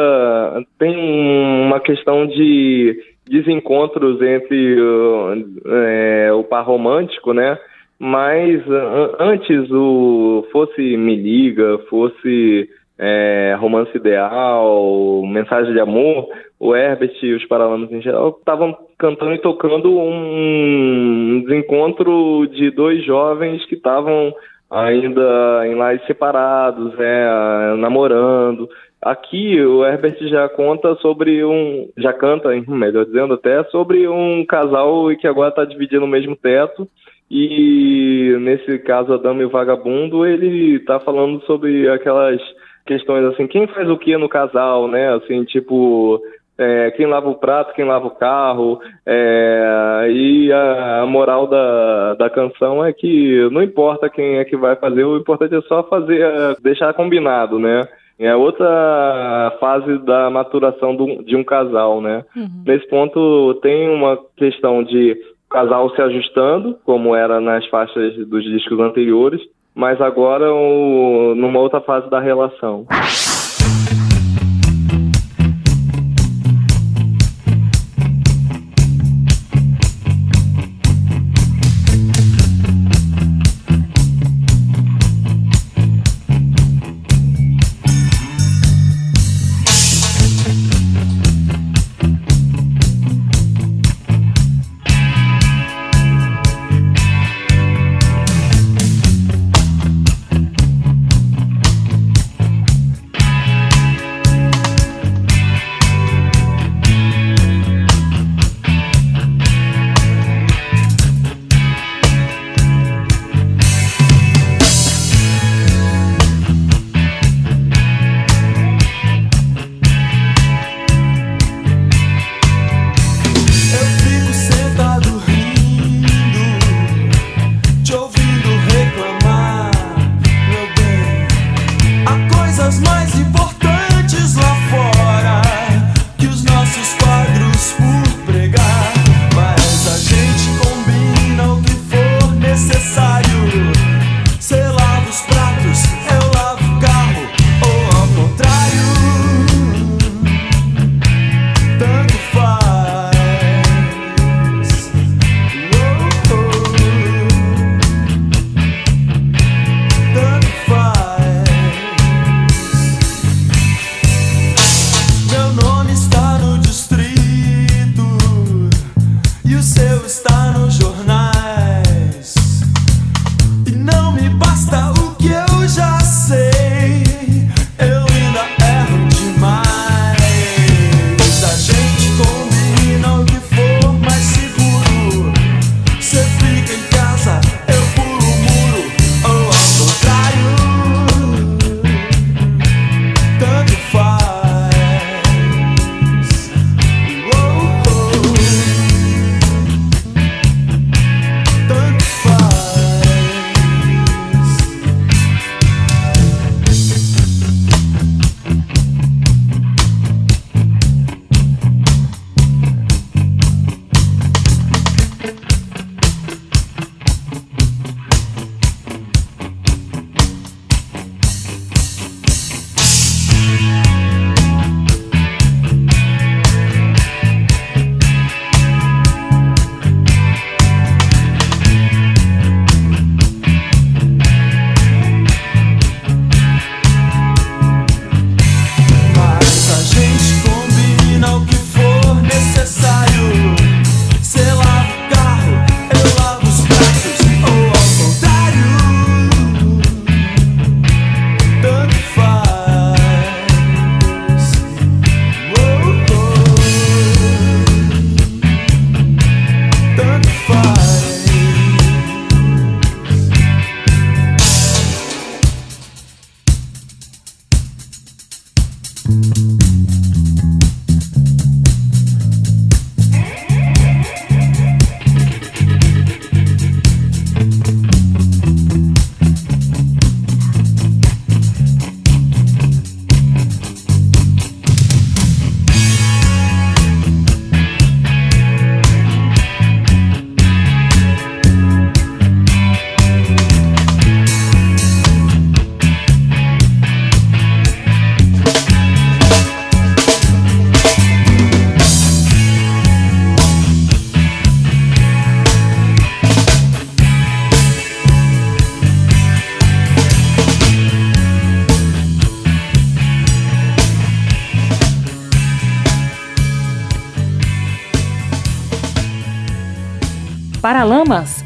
tem 0.78 0.96
uma 0.96 1.80
questão 1.80 2.28
de 2.28 3.02
desencontros 3.28 4.22
entre 4.22 4.80
uh, 4.80 5.62
é, 5.66 6.32
o 6.32 6.44
par 6.44 6.64
romântico, 6.64 7.34
né? 7.34 7.58
Mas 7.98 8.62
uh, 8.68 9.16
antes 9.20 9.70
o 9.72 10.46
fosse 10.52 10.96
Me 10.98 11.16
Liga, 11.16 11.80
fosse 11.90 12.70
é, 13.00 13.56
Romance 13.58 13.96
Ideal, 13.96 15.24
Mensagem 15.26 15.72
de 15.72 15.80
Amor, 15.80 16.28
o 16.60 16.76
Herbert 16.76 17.14
e 17.24 17.34
os 17.34 17.46
Paralamas 17.46 17.90
em 17.92 18.02
geral 18.02 18.36
estavam 18.38 18.78
cantando 18.98 19.34
e 19.34 19.40
tocando 19.40 19.98
um 19.98 21.42
desencontro 21.48 22.46
de 22.48 22.70
dois 22.72 23.04
jovens 23.06 23.66
que 23.68 23.76
estavam 23.76 24.34
ainda 24.70 25.66
em 25.66 25.76
lares 25.76 26.06
separados, 26.06 26.94
é, 27.00 27.76
namorando. 27.78 28.70
Aqui 29.02 29.60
o 29.62 29.86
Herbert 29.86 30.18
já 30.28 30.50
conta 30.50 30.94
sobre 30.96 31.42
um, 31.46 31.88
já 31.98 32.12
canta, 32.12 32.50
melhor 32.68 33.06
dizendo 33.06 33.36
até, 33.36 33.64
sobre 33.66 34.10
um 34.10 34.46
casal 34.46 35.08
que 35.18 35.26
agora 35.26 35.50
está 35.50 35.64
dividindo 35.64 36.04
o 36.04 36.08
mesmo 36.08 36.36
teto. 36.36 36.86
E 37.32 38.36
nesse 38.42 38.80
caso, 38.80 39.14
a 39.14 39.18
Dama 39.18 39.42
e 39.42 39.46
o 39.46 39.50
Vagabundo, 39.50 40.26
ele 40.26 40.76
está 40.76 41.00
falando 41.00 41.42
sobre 41.46 41.88
aquelas 41.88 42.42
questões 42.90 43.24
assim, 43.26 43.46
quem 43.46 43.68
faz 43.68 43.88
o 43.88 43.98
que 43.98 44.18
no 44.18 44.28
casal, 44.28 44.88
né? 44.88 45.14
Assim, 45.14 45.44
tipo, 45.44 46.20
é, 46.58 46.90
quem 46.92 47.06
lava 47.06 47.30
o 47.30 47.36
prato, 47.36 47.76
quem 47.76 47.86
lava 47.86 48.08
o 48.08 48.16
carro. 48.16 48.82
É, 49.06 50.08
e 50.10 50.52
a, 50.52 51.02
a, 51.04 51.06
moral 51.06 51.46
da, 51.46 52.16
da 52.16 52.30
canção 52.32 52.84
é 52.84 52.92
que 52.92 53.48
não 53.52 53.62
importa 53.62 54.10
quem 54.10 54.40
é 54.40 54.44
que 54.44 54.58
vai 54.58 54.76
fazer, 54.76 55.04
o 55.04 55.18
importante 55.18 55.56
é 55.56 55.62
só 55.62 55.84
fazer, 55.84 56.20
é, 56.20 56.56
deixar 56.64 56.92
combinado, 56.96 57.60
né? 57.60 57.88
É 58.18 58.36
outra 58.36 59.56
fase 59.60 60.00
da 60.00 60.30
maturação 60.32 60.96
do, 60.96 61.24
de 61.24 61.36
um 61.36 61.44
casal, 61.44 62.02
né? 62.02 62.26
Uhum. 62.36 62.64
Nesse 62.66 62.88
ponto 62.90 63.54
tem 63.62 63.88
uma 63.88 64.18
questão 64.36 64.84
de 64.84 65.16
casal 65.50 65.90
se 65.96 66.02
ajustando, 66.02 66.76
como 66.84 67.16
era 67.16 67.40
nas 67.40 67.66
faixas 67.68 68.16
dos 68.28 68.44
discos 68.44 68.80
anteriores, 68.80 69.42
mas 69.80 70.02
agora 70.02 70.54
o, 70.54 71.34
numa 71.36 71.58
outra 71.58 71.80
fase 71.80 72.10
da 72.10 72.20
relação. 72.20 72.86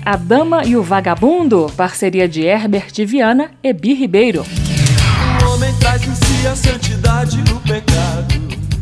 A 0.06 0.18
Dama 0.18 0.66
e 0.66 0.76
o 0.76 0.84
Vagabundo, 0.84 1.72
parceria 1.78 2.28
de 2.28 2.42
Herbert 2.42 2.92
Viana 3.08 3.52
e 3.64 3.72
Bi 3.72 3.94
Ribeiro. 3.94 4.44
O 5.42 5.54
homem 5.54 5.74
traz 5.80 6.06
em 6.06 6.14
si 6.14 6.46
a 6.46 6.54
santidade 6.54 7.42
do 7.44 7.56
pecado. 7.62 8.34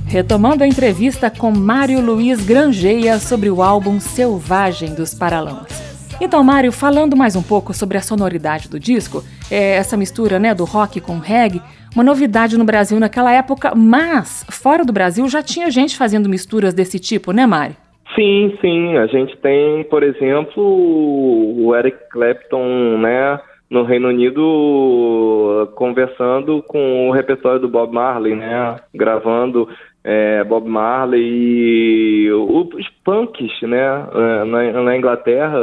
Retomando 0.08 0.64
a 0.64 0.68
entrevista 0.68 1.30
com 1.30 1.52
Mário 1.52 2.02
Luiz 2.02 2.44
Grangeia 2.44 3.20
sobre 3.20 3.52
o 3.52 3.62
álbum 3.62 4.00
Selvagem 4.00 4.96
dos 4.96 5.14
Paralamas. 5.14 5.72
Então, 6.20 6.44
Mário, 6.44 6.72
falando 6.72 7.16
mais 7.16 7.36
um 7.36 7.44
pouco 7.44 7.72
sobre 7.72 8.00
a 8.00 8.02
sonoridade 8.02 8.68
do 8.68 8.80
disco, 8.80 9.24
é, 9.52 9.76
essa 9.76 9.96
mistura 9.96 10.40
né, 10.40 10.56
do 10.56 10.66
rock 10.66 11.00
com 11.00 11.20
reggae, 11.20 11.62
uma 11.94 12.04
novidade 12.04 12.58
no 12.58 12.66
Brasil 12.66 13.00
naquela 13.00 13.32
época, 13.32 13.76
mas 13.76 14.44
fora 14.50 14.84
do 14.84 14.92
Brasil 14.92 15.30
já 15.30 15.44
tinha 15.44 15.70
gente 15.70 15.96
fazendo 15.96 16.28
misturas 16.28 16.74
desse 16.74 16.98
tipo, 16.98 17.32
né, 17.32 17.46
Mário? 17.46 17.76
Sim, 18.16 18.58
sim. 18.60 18.98
A 18.98 19.08
gente 19.08 19.38
tem, 19.38 19.84
por 19.86 20.04
exemplo, 20.04 20.64
o 20.64 21.76
Eric 21.76 21.98
Clapton, 22.10 22.98
né, 22.98 23.40
no 23.70 23.84
Reino 23.84 24.10
Unido, 24.10 25.72
conversando 25.76 26.62
com 26.64 27.10
o 27.10 27.12
repertório 27.12 27.60
do 27.60 27.70
Bob 27.70 27.94
Marley, 27.94 28.36
né, 28.36 28.78
gravando 28.94 29.70
é, 30.04 30.44
Bob 30.44 30.68
Marley 30.68 31.24
e 31.24 32.32
os 32.32 32.90
punks, 33.06 33.62
né, 33.62 34.08
é, 34.14 34.44
na, 34.44 34.84
na 34.84 34.98
Inglaterra, 34.98 35.58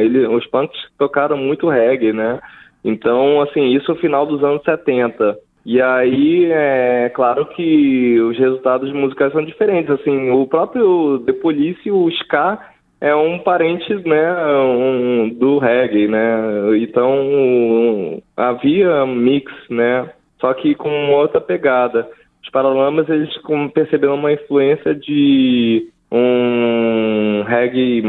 ele, 0.00 0.26
os 0.26 0.46
punks 0.46 0.78
tocaram 0.96 1.36
muito 1.36 1.68
reggae, 1.68 2.12
né. 2.12 2.38
Então, 2.84 3.40
assim, 3.42 3.74
isso 3.74 3.92
no 3.92 3.98
final 3.98 4.24
dos 4.24 4.42
anos 4.44 4.62
70. 4.62 5.36
E 5.70 5.82
aí, 5.82 6.50
é 6.50 7.10
claro 7.10 7.44
que 7.44 8.18
os 8.20 8.38
resultados 8.38 8.90
musicais 8.90 9.30
são 9.34 9.44
diferentes. 9.44 9.90
Assim, 9.90 10.30
o 10.30 10.46
próprio 10.46 11.18
The 11.26 11.34
Police, 11.34 11.90
o 11.90 12.08
ska, 12.08 12.58
é 12.98 13.14
um 13.14 13.38
parente, 13.40 13.94
né, 13.96 14.34
um, 14.56 15.28
do 15.28 15.58
reggae, 15.58 16.08
né? 16.08 16.38
Então, 16.78 18.22
havia 18.34 19.04
mix, 19.04 19.52
né? 19.68 20.08
Só 20.40 20.54
que 20.54 20.74
com 20.74 21.10
outra 21.10 21.38
pegada. 21.38 22.08
Os 22.42 22.48
Paralamas, 22.48 23.06
eles 23.10 23.28
perceberam 23.74 24.14
uma 24.14 24.32
influência 24.32 24.94
de 24.94 25.86
um 26.10 27.42
reggae, 27.46 28.02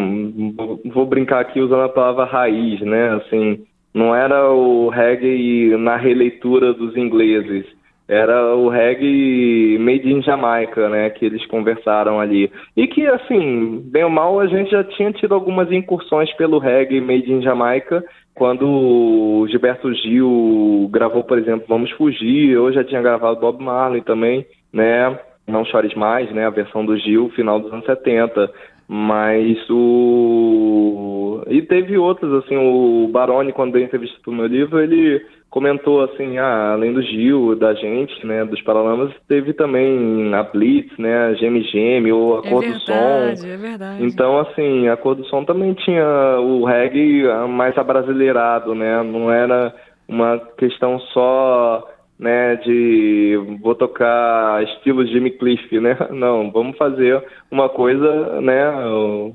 vou 0.94 1.06
brincar 1.06 1.42
aqui 1.42 1.60
usando 1.60 1.82
a 1.82 1.90
palavra 1.90 2.24
raiz, 2.24 2.80
né? 2.80 3.16
Assim, 3.16 3.66
não 3.94 4.16
era 4.16 4.52
o 4.52 4.90
reggae 4.90 5.76
na 5.78 5.96
releitura 5.98 6.74
dos 6.74 6.96
ingleses, 6.96 7.66
era 8.08 8.56
o 8.56 8.70
reggae 8.70 9.78
made 9.80 10.12
in 10.12 10.22
Jamaica, 10.24 10.90
né, 10.90 11.12
que 11.12 11.26
eles 11.26 11.46
conversaram 11.46 12.20
ali. 12.20 12.52
E 12.76 12.88
que, 12.88 13.06
assim, 13.06 13.84
bem 13.86 14.04
ou 14.04 14.10
mal, 14.10 14.40
a 14.40 14.48
gente 14.48 14.72
já 14.72 14.84
tinha 14.84 15.12
tido 15.12 15.36
algumas 15.36 15.72
incursões 15.72 16.34
pelo 16.34 16.58
reggae 16.58 17.00
made 17.00 17.32
in 17.32 17.42
Jamaica, 17.44 18.04
quando 18.34 18.66
o 18.68 19.48
Gilberto 19.48 19.94
Gil 19.94 20.90
gravou, 20.92 21.24
por 21.24 21.38
exemplo, 21.38 21.66
Vamos 21.68 21.92
Fugir, 21.92 22.52
eu 22.52 22.72
já 22.74 22.84
tinha 22.84 23.02
gravado 23.02 23.40
Bob 23.40 23.62
Marley 23.64 24.02
também, 24.02 24.44
né, 24.74 25.20
Não 25.48 25.64
Chores 25.66 25.94
Mais, 25.94 26.32
né, 26.32 26.48
a 26.48 26.50
versão 26.50 26.84
do 26.84 26.98
Gil, 26.98 27.30
final 27.36 27.60
dos 27.60 27.72
anos 27.72 27.86
70. 27.86 28.50
Mas 28.92 29.56
o. 29.70 31.44
E 31.48 31.62
teve 31.62 31.96
outros, 31.96 32.44
assim, 32.44 32.58
o 32.58 33.08
Baroni, 33.08 33.54
quando 33.54 33.74
deu 33.74 33.84
entrevista 33.84 34.18
pro 34.24 34.34
meu 34.34 34.48
livro, 34.48 34.80
ele 34.80 35.24
comentou 35.48 36.04
assim, 36.04 36.40
ah, 36.40 36.74
além 36.74 36.94
do 36.94 37.02
Gil, 37.04 37.56
da 37.56 37.74
gente, 37.76 38.26
né, 38.26 38.44
dos 38.46 38.62
Paralamas, 38.64 39.12
teve 39.28 39.54
também 39.54 40.34
a 40.34 40.42
Blitz, 40.42 40.96
né, 40.98 41.28
a 41.28 41.34
Geme 41.34 41.62
Geme, 41.64 42.12
ou 42.12 42.38
a 42.38 42.48
é 42.48 42.50
Cor 42.50 42.62
verdade, 42.62 42.80
do 42.80 43.38
Som. 43.38 43.48
É 43.48 43.58
verdade. 43.58 44.06
Então, 44.06 44.40
assim, 44.40 44.88
a 44.88 44.98
Cor 44.98 45.16
do 45.16 45.26
Som 45.26 45.44
também 45.44 45.74
tinha 45.74 46.40
o 46.40 46.66
reggae 46.66 47.24
mais 47.48 47.78
abrasileirado, 47.78 48.74
né, 48.74 49.04
não 49.04 49.32
era 49.32 49.74
uma 50.08 50.40
questão 50.58 51.00
só 51.00 51.88
né, 52.20 52.58
de 52.58 53.40
vou 53.62 53.74
tocar 53.74 54.62
estilo 54.64 55.08
Jimmy 55.08 55.32
Cliff, 55.32 55.80
né? 55.80 55.98
Não, 56.12 56.52
vamos 56.52 56.78
fazer 56.78 57.24
uma 57.50 57.70
coisa, 57.70 58.42
né, 58.42 58.70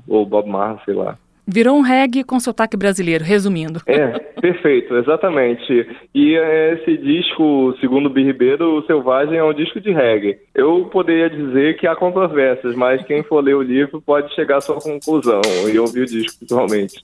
o, 0.07 0.25
Bob 0.25 0.47
Marley, 0.47 0.79
sei 0.85 0.93
lá. 0.93 1.17
Virou 1.47 1.77
um 1.77 1.81
reggae 1.81 2.23
com 2.23 2.39
sotaque 2.39 2.75
brasileiro, 2.75 3.23
resumindo. 3.23 3.79
É, 3.85 4.07
perfeito, 4.41 4.95
exatamente. 4.95 5.87
E 6.13 6.33
esse 6.33 6.97
disco, 6.97 7.75
segundo 7.79 8.07
o 8.07 8.09
B. 8.09 8.23
Ribeiro, 8.23 8.79
o 8.79 8.85
Selvagem 8.85 9.37
é 9.37 9.43
um 9.43 9.53
disco 9.53 9.79
de 9.79 9.91
reggae. 9.91 10.39
Eu 10.55 10.85
poderia 10.85 11.29
dizer 11.29 11.77
que 11.77 11.85
há 11.85 11.95
controvérsias, 11.95 12.75
mas 12.75 13.03
quem 13.05 13.21
for 13.21 13.43
ler 13.43 13.55
o 13.55 13.61
livro 13.61 14.01
pode 14.01 14.33
chegar 14.33 14.57
à 14.57 14.61
sua 14.61 14.81
conclusão 14.81 15.41
e 15.71 15.77
ouvir 15.77 16.01
o 16.01 16.05
disco 16.07 16.39
pessoalmente. 16.39 17.03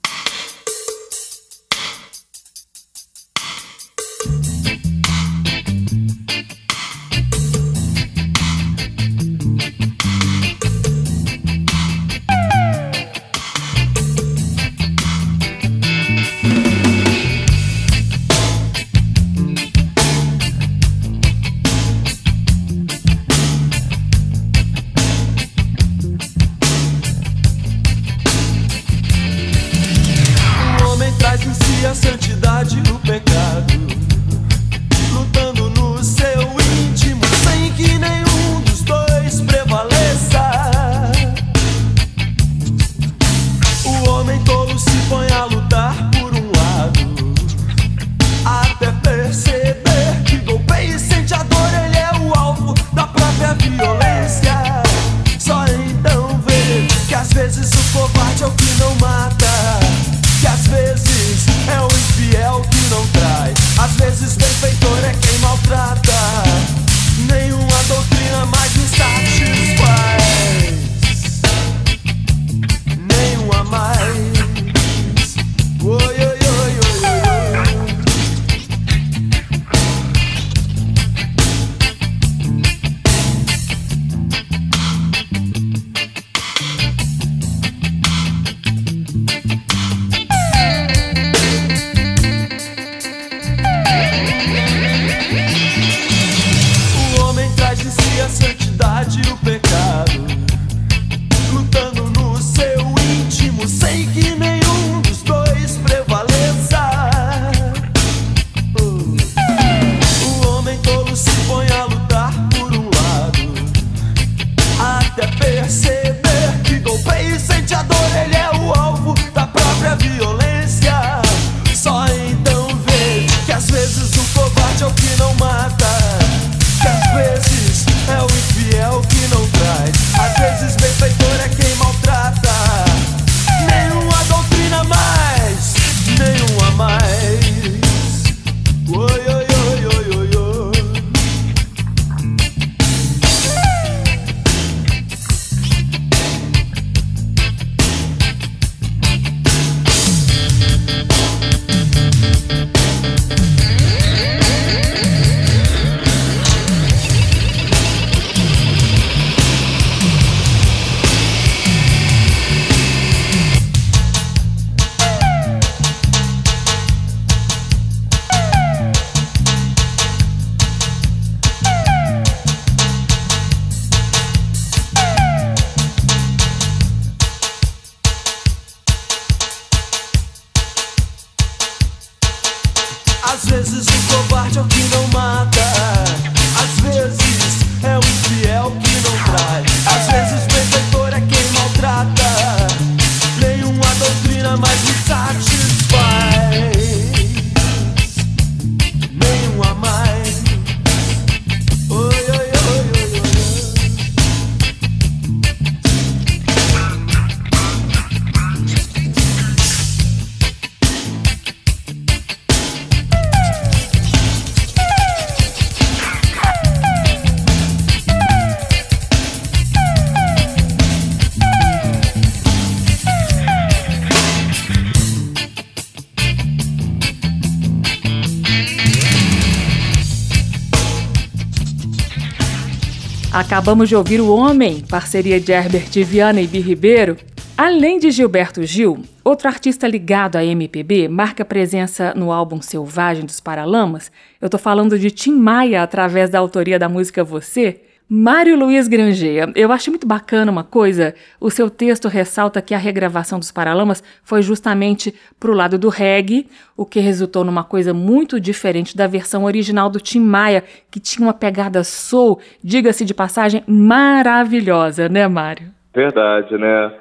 Acabamos 233.62 233.90
de 233.90 233.96
ouvir 233.96 234.20
O 234.20 234.36
Homem, 234.36 234.82
parceria 234.90 235.40
de 235.40 235.52
Herbert 235.52 235.92
Viana 236.04 236.42
e 236.42 236.48
Bi 236.48 236.60
Ribeiro. 236.60 237.16
Além 237.56 238.00
de 238.00 238.10
Gilberto 238.10 238.64
Gil, 238.64 239.04
outro 239.24 239.48
artista 239.48 239.88
ligado 239.88 240.36
à 240.36 240.44
MPB 240.44 241.08
marca 241.08 241.46
presença 241.46 242.12
no 242.16 242.32
álbum 242.32 242.60
Selvagem 242.60 243.24
dos 243.24 243.40
Paralamas. 243.40 244.12
Eu 244.42 244.50
tô 244.50 244.58
falando 244.58 244.98
de 244.98 245.12
Tim 245.12 245.36
Maia 245.36 245.84
através 245.84 246.32
da 246.32 246.40
autoria 246.40 246.80
da 246.80 246.90
música 246.90 247.24
Você, 247.24 247.82
Mário 248.14 248.60
Luiz 248.60 248.90
Grangeia, 248.90 249.48
eu 249.56 249.72
acho 249.72 249.90
muito 249.90 250.06
bacana 250.06 250.52
uma 250.52 250.66
coisa. 250.66 251.16
O 251.40 251.50
seu 251.50 251.70
texto 251.70 252.10
ressalta 252.10 252.62
que 252.62 252.74
a 252.74 252.78
regravação 252.78 253.40
dos 253.40 253.54
Paralamas 253.54 254.04
foi 254.22 254.42
justamente 254.42 255.14
para 255.40 255.50
o 255.50 255.54
lado 255.54 255.80
do 255.80 255.88
reggae, 255.88 256.46
o 256.76 256.86
que 256.86 257.00
resultou 257.00 257.46
numa 257.46 257.64
coisa 257.64 257.94
muito 257.94 258.38
diferente 258.38 258.98
da 258.98 259.08
versão 259.08 259.46
original 259.46 259.90
do 259.90 260.02
Tim 260.02 260.20
Maia, 260.20 260.62
que 260.92 261.00
tinha 261.00 261.26
uma 261.26 261.34
pegada 261.34 261.86
soul, 261.86 262.38
diga-se 262.62 263.06
de 263.06 263.14
passagem, 263.14 263.64
maravilhosa, 263.66 265.08
né, 265.08 265.26
Mário? 265.30 265.68
Verdade, 265.96 266.58
né? 266.58 266.92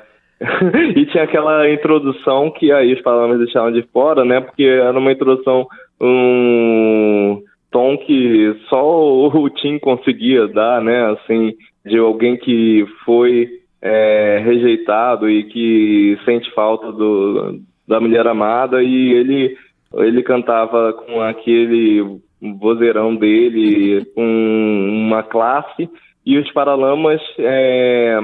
e 0.94 1.06
tinha 1.06 1.24
aquela 1.24 1.68
introdução 1.68 2.52
que 2.52 2.70
aí 2.70 2.94
os 2.94 3.02
Paralamas 3.02 3.38
deixaram 3.38 3.72
de 3.72 3.82
fora, 3.92 4.24
né? 4.24 4.40
Porque 4.40 4.62
era 4.62 4.96
uma 4.96 5.10
introdução. 5.10 5.66
Um 6.00 7.42
tom 7.70 7.96
que 7.98 8.56
só 8.68 9.28
o 9.28 9.48
Tim 9.50 9.78
conseguia 9.78 10.48
dar, 10.48 10.82
né? 10.82 11.10
Assim, 11.12 11.54
de 11.84 11.98
alguém 11.98 12.36
que 12.36 12.84
foi 13.04 13.48
é, 13.80 14.42
rejeitado 14.44 15.28
e 15.28 15.44
que 15.44 16.18
sente 16.24 16.50
falta 16.52 16.92
do, 16.92 17.60
da 17.86 18.00
mulher 18.00 18.26
amada 18.26 18.82
e 18.82 19.12
ele 19.12 19.56
ele 19.94 20.22
cantava 20.22 20.92
com 20.92 21.20
aquele 21.20 22.20
vozeirão 22.60 23.16
dele, 23.16 24.04
com 24.14 24.22
uma 24.22 25.22
classe 25.22 25.90
e 26.24 26.38
os 26.38 26.50
Paralamas 26.52 27.20
é, 27.38 28.18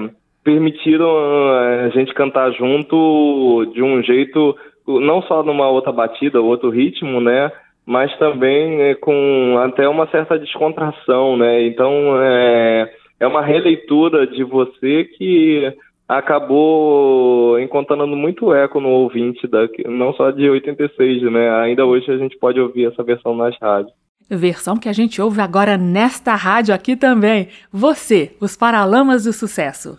permitiram 0.44 1.10
a 1.50 1.88
gente 1.88 2.14
cantar 2.14 2.52
junto 2.52 3.64
de 3.74 3.82
um 3.82 4.00
jeito 4.02 4.56
não 4.86 5.20
só 5.22 5.42
numa 5.42 5.68
outra 5.68 5.90
batida, 5.90 6.40
outro 6.40 6.70
ritmo, 6.70 7.20
né? 7.20 7.50
Mas 7.86 8.14
também 8.18 8.82
é, 8.82 8.94
com 8.96 9.56
até 9.64 9.88
uma 9.88 10.08
certa 10.08 10.38
descontração, 10.38 11.36
né? 11.36 11.66
Então 11.66 12.20
é, 12.20 12.92
é 13.20 13.26
uma 13.26 13.42
releitura 13.42 14.26
de 14.26 14.42
você 14.42 15.04
que 15.16 15.72
acabou 16.08 17.58
encontrando 17.60 18.16
muito 18.16 18.52
eco 18.52 18.80
no 18.80 18.88
ouvinte, 18.88 19.46
da, 19.46 19.68
não 19.86 20.12
só 20.14 20.30
de 20.30 20.50
86, 20.50 21.22
né? 21.30 21.50
Ainda 21.62 21.86
hoje 21.86 22.10
a 22.10 22.18
gente 22.18 22.36
pode 22.38 22.60
ouvir 22.60 22.86
essa 22.86 23.02
versão 23.04 23.36
nas 23.36 23.56
rádios. 23.60 23.92
Versão 24.28 24.76
que 24.76 24.88
a 24.88 24.92
gente 24.92 25.22
ouve 25.22 25.40
agora 25.40 25.76
nesta 25.76 26.34
rádio 26.34 26.74
aqui 26.74 26.96
também. 26.96 27.46
Você, 27.72 28.32
os 28.40 28.56
Paralamas 28.56 29.22
do 29.22 29.32
Sucesso. 29.32 29.96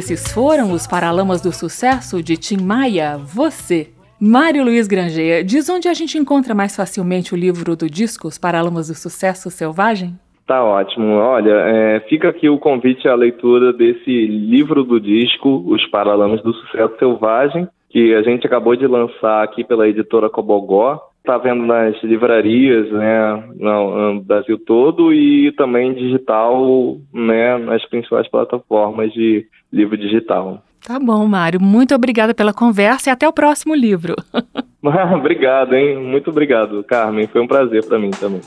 Esses 0.00 0.32
foram 0.32 0.72
os 0.72 0.86
Paralamas 0.86 1.42
do 1.42 1.52
Sucesso 1.52 2.22
de 2.22 2.34
Tim 2.38 2.56
Maia, 2.56 3.18
Você. 3.18 3.90
Mário 4.18 4.64
Luiz 4.64 4.88
Grangeia, 4.88 5.44
diz 5.44 5.68
onde 5.68 5.88
a 5.88 5.92
gente 5.92 6.16
encontra 6.16 6.54
mais 6.54 6.74
facilmente 6.74 7.34
o 7.34 7.36
livro 7.36 7.76
do 7.76 7.86
disco 7.86 8.26
Os 8.26 8.38
Paralamas 8.38 8.88
do 8.88 8.94
Sucesso 8.94 9.50
Selvagem? 9.50 10.18
Tá 10.46 10.64
ótimo. 10.64 11.16
Olha, 11.16 11.52
é, 11.52 12.00
fica 12.08 12.30
aqui 12.30 12.48
o 12.48 12.58
convite 12.58 13.06
à 13.06 13.14
leitura 13.14 13.74
desse 13.74 14.26
livro 14.26 14.84
do 14.84 14.98
disco, 14.98 15.62
Os 15.66 15.86
Paralamas 15.90 16.42
do 16.42 16.54
Sucesso 16.54 16.98
Selvagem, 16.98 17.68
que 17.90 18.14
a 18.14 18.22
gente 18.22 18.46
acabou 18.46 18.74
de 18.74 18.86
lançar 18.86 19.44
aqui 19.44 19.62
pela 19.62 19.86
editora 19.86 20.30
Cobogó. 20.30 21.09
Está 21.20 21.36
vendo 21.36 21.64
nas 21.66 22.02
livrarias, 22.02 22.90
né, 22.90 23.44
no, 23.56 24.14
no, 24.14 24.20
Brasil 24.22 24.58
todo 24.58 25.12
e 25.12 25.52
também 25.52 25.92
digital, 25.92 26.96
né, 27.12 27.58
nas 27.58 27.84
principais 27.86 28.26
plataformas 28.28 29.12
de 29.12 29.46
livro 29.70 29.96
digital. 29.98 30.62
Tá 30.84 30.98
bom, 30.98 31.26
Mário. 31.26 31.60
Muito 31.60 31.94
obrigada 31.94 32.34
pela 32.34 32.54
conversa 32.54 33.10
e 33.10 33.12
até 33.12 33.28
o 33.28 33.32
próximo 33.32 33.74
livro. 33.74 34.16
obrigado, 35.14 35.74
hein? 35.74 35.98
Muito 35.98 36.30
obrigado, 36.30 36.82
Carmen. 36.84 37.26
Foi 37.26 37.42
um 37.42 37.46
prazer 37.46 37.84
para 37.86 37.98
mim 37.98 38.10
também. 38.10 38.40